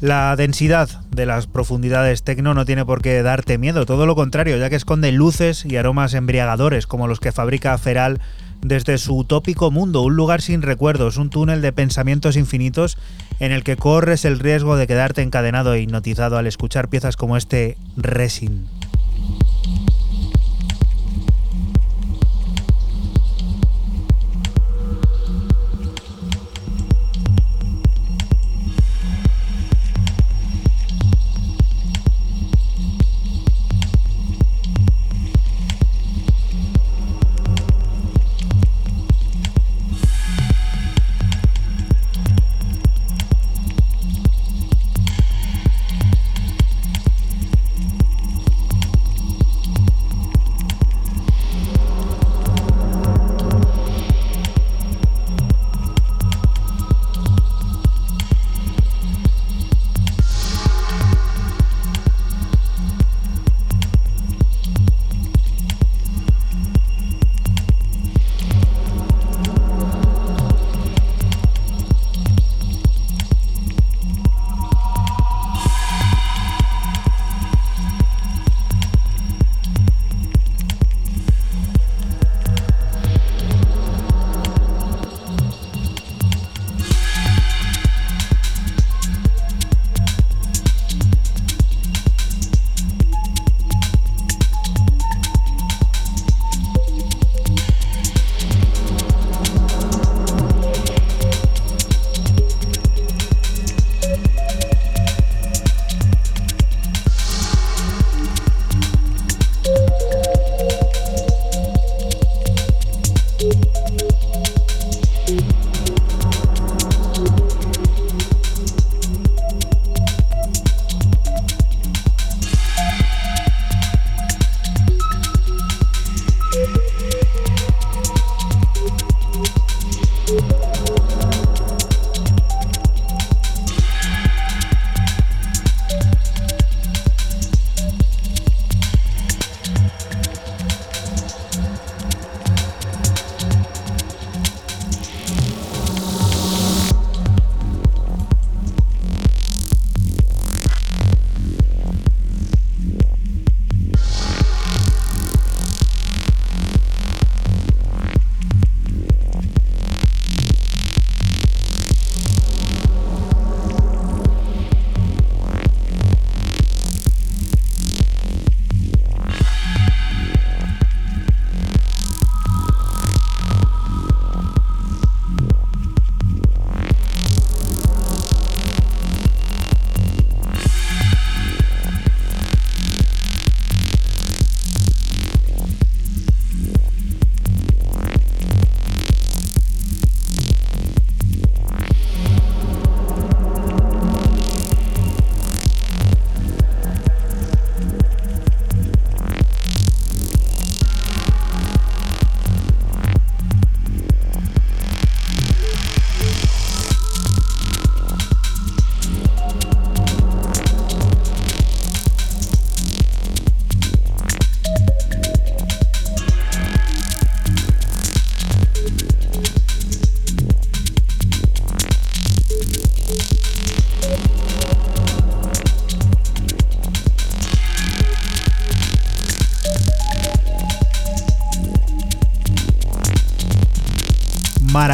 [0.00, 4.56] La densidad de las profundidades tecno no tiene por qué darte miedo, todo lo contrario,
[4.56, 8.20] ya que esconde luces y aromas embriagadores como los que fabrica Feral
[8.60, 12.96] desde su utópico mundo, un lugar sin recuerdos, un túnel de pensamientos infinitos
[13.38, 17.36] en el que corres el riesgo de quedarte encadenado e hipnotizado al escuchar piezas como
[17.36, 18.66] este Resin.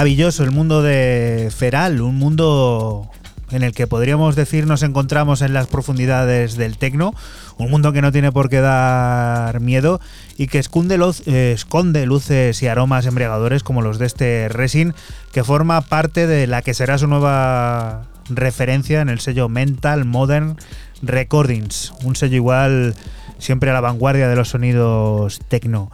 [0.01, 3.11] Maravilloso el mundo de Feral, un mundo
[3.51, 7.13] en el que podríamos decir nos encontramos en las profundidades del tecno,
[7.59, 10.01] un mundo que no tiene por qué dar miedo
[10.39, 14.95] y que esconde, eh, esconde luces y aromas embriagadores como los de este resin,
[15.33, 20.57] que forma parte de la que será su nueva referencia en el sello Mental Modern
[21.03, 22.95] Recordings, un sello igual
[23.37, 25.91] siempre a la vanguardia de los sonidos tecno.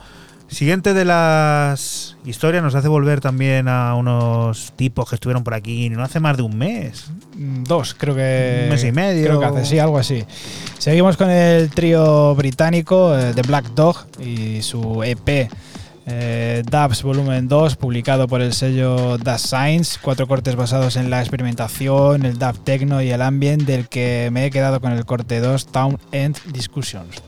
[0.47, 1.95] Siguiente de las
[2.27, 6.36] historias nos hace volver también a unos tipos que estuvieron por aquí no hace más
[6.36, 7.11] de un mes.
[7.36, 8.62] Mm, Dos, creo que.
[8.65, 9.27] Un mes y medio.
[9.27, 10.24] Creo que hace, sí, algo así.
[10.78, 15.48] Seguimos con el trío británico eh, The Black Dog y su EP
[16.09, 19.98] eh, Dubs Volumen 2, publicado por el sello The Science.
[20.01, 24.47] Cuatro cortes basados en la experimentación, el dub techno y el ambient, del que me
[24.47, 27.23] he quedado con el corte 2, Town End Discussions.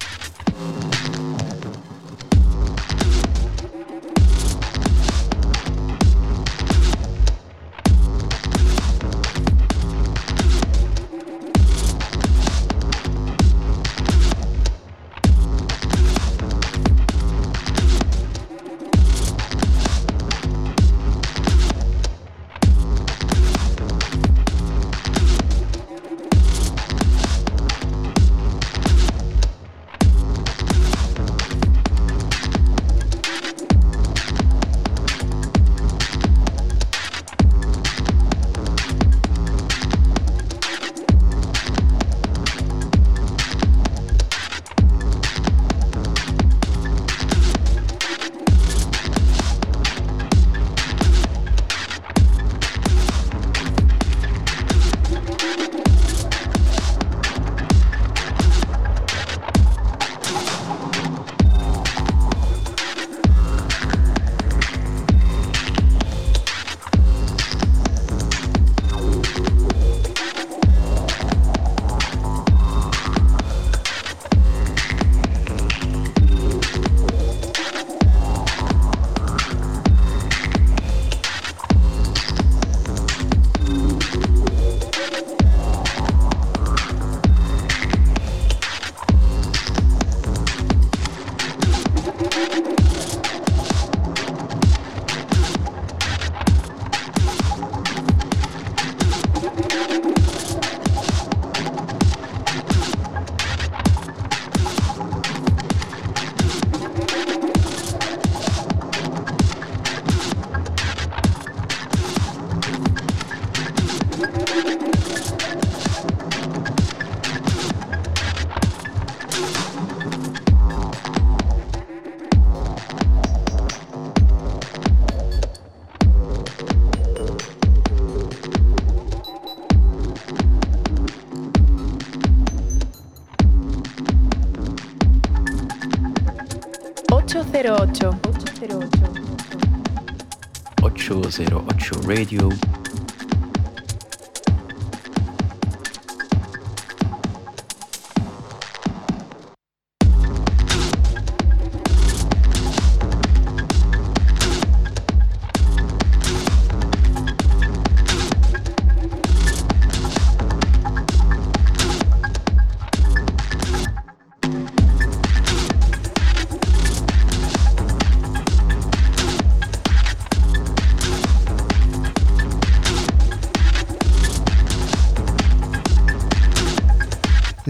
[142.08, 142.67] Radio.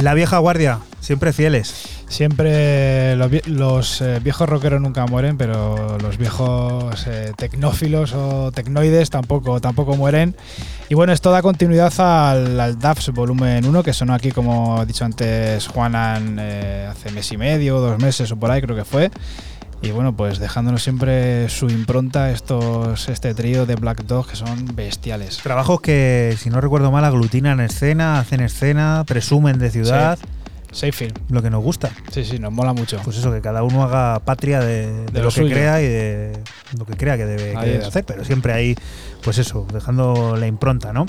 [0.00, 2.04] La vieja guardia, siempre fieles.
[2.06, 9.60] Siempre los, eh, viejos rockeros nunca mueren, pero los viejos eh, tecnófilos o tecnoides tampoco,
[9.60, 10.36] tampoco mueren.
[10.88, 14.86] Y bueno, esto da continuidad al, al DAFS volumen 1, que sonó aquí, como ha
[14.86, 18.84] dicho antes Juanan, eh, hace mes y medio, dos meses o por ahí creo que
[18.84, 19.10] fue.
[19.98, 25.38] Bueno, pues dejándonos siempre su impronta estos, este trío de Black Dog que son bestiales.
[25.38, 30.16] Trabajos que, si no recuerdo mal, aglutinan escena, hacen escena, presumen de ciudad.
[30.70, 31.18] Seyfield.
[31.30, 31.90] Lo que nos gusta.
[32.12, 33.00] Sí, sí, nos mola mucho.
[33.02, 35.88] Pues eso, que cada uno haga patria de, de De lo, lo que crea y
[35.88, 36.42] de
[36.78, 38.76] lo que crea que debe, que hacer, pero siempre ahí,
[39.24, 41.06] pues eso, dejando la impronta, ¿no?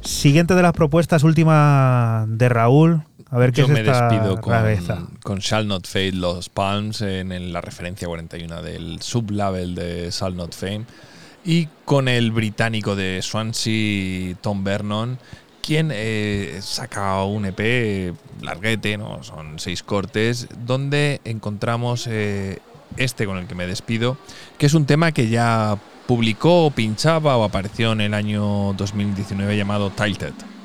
[0.00, 3.04] Siguiente de las propuestas, última de Raúl.
[3.30, 4.98] A ver qué Yo es me esta despido con, rareza.
[5.26, 10.54] Con Shall Not Fade Los Palms en, la referencia 41 del sublabel de Shall Not
[10.54, 10.84] Fame
[11.44, 15.18] y con el británico de Swansea, Tom Vernon,
[15.62, 19.24] quien eh, saca un EP larguete, ¿no?
[19.24, 22.60] son seis cortes, donde encontramos eh,
[22.96, 24.16] este con el que me despido,
[24.58, 25.76] que es un tema que ya
[26.06, 30.55] publicó, pinchaba o apareció en el año 2019 llamado Tilted.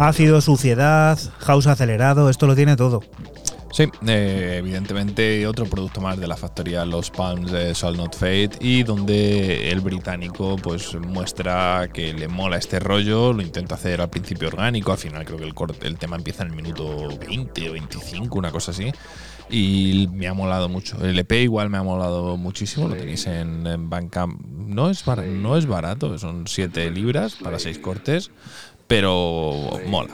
[0.00, 3.02] Ácido, suciedad, house acelerado, esto lo tiene todo.
[3.70, 8.50] Sí, eh, evidentemente otro producto más de la factoría Los Palms de Shall Not Fade
[8.60, 14.08] y donde el británico pues muestra que le mola este rollo, lo intenta hacer al
[14.10, 17.68] principio orgánico, al final creo que el, corte- el tema empieza en el minuto 20
[17.68, 18.90] o 25, una cosa así.
[19.52, 20.96] Y me ha molado mucho.
[21.04, 22.86] El EP igual me ha molado muchísimo.
[22.88, 24.40] Lo tenéis en, en Bandcamp.
[24.48, 28.30] No es, bar- no es barato, son 7 libras para 6 cortes,
[28.90, 30.10] pero mola.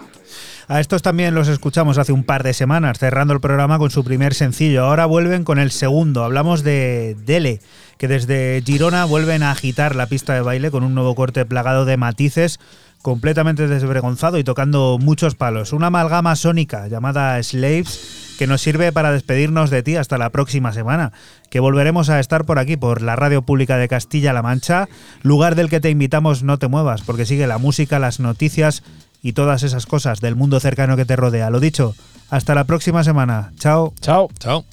[0.69, 4.05] A estos también los escuchamos hace un par de semanas, cerrando el programa con su
[4.05, 4.85] primer sencillo.
[4.85, 6.25] Ahora vuelven con el segundo.
[6.25, 7.61] Hablamos de Dele,
[7.97, 11.87] que desde Girona vuelven a agitar la pista de baile con un nuevo corte plagado
[11.87, 12.61] de matices,
[13.01, 15.73] completamente desvergonzado y tocando muchos palos.
[15.73, 20.73] Una amalgama sónica llamada Slaves que nos sirve para despedirnos de ti hasta la próxima
[20.73, 21.13] semana,
[21.51, 24.89] que volveremos a estar por aquí, por la Radio Pública de Castilla-La Mancha,
[25.23, 28.83] lugar del que te invitamos no te muevas, porque sigue la música, las noticias
[29.23, 31.51] y todas esas cosas del mundo cercano que te rodea.
[31.51, 31.95] Lo dicho,
[32.31, 33.53] hasta la próxima semana.
[33.59, 33.93] Chao.
[34.01, 34.29] Chao.
[34.39, 34.65] Chao.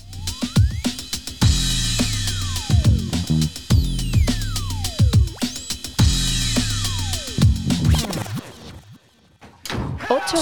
[10.10, 10.42] Ocho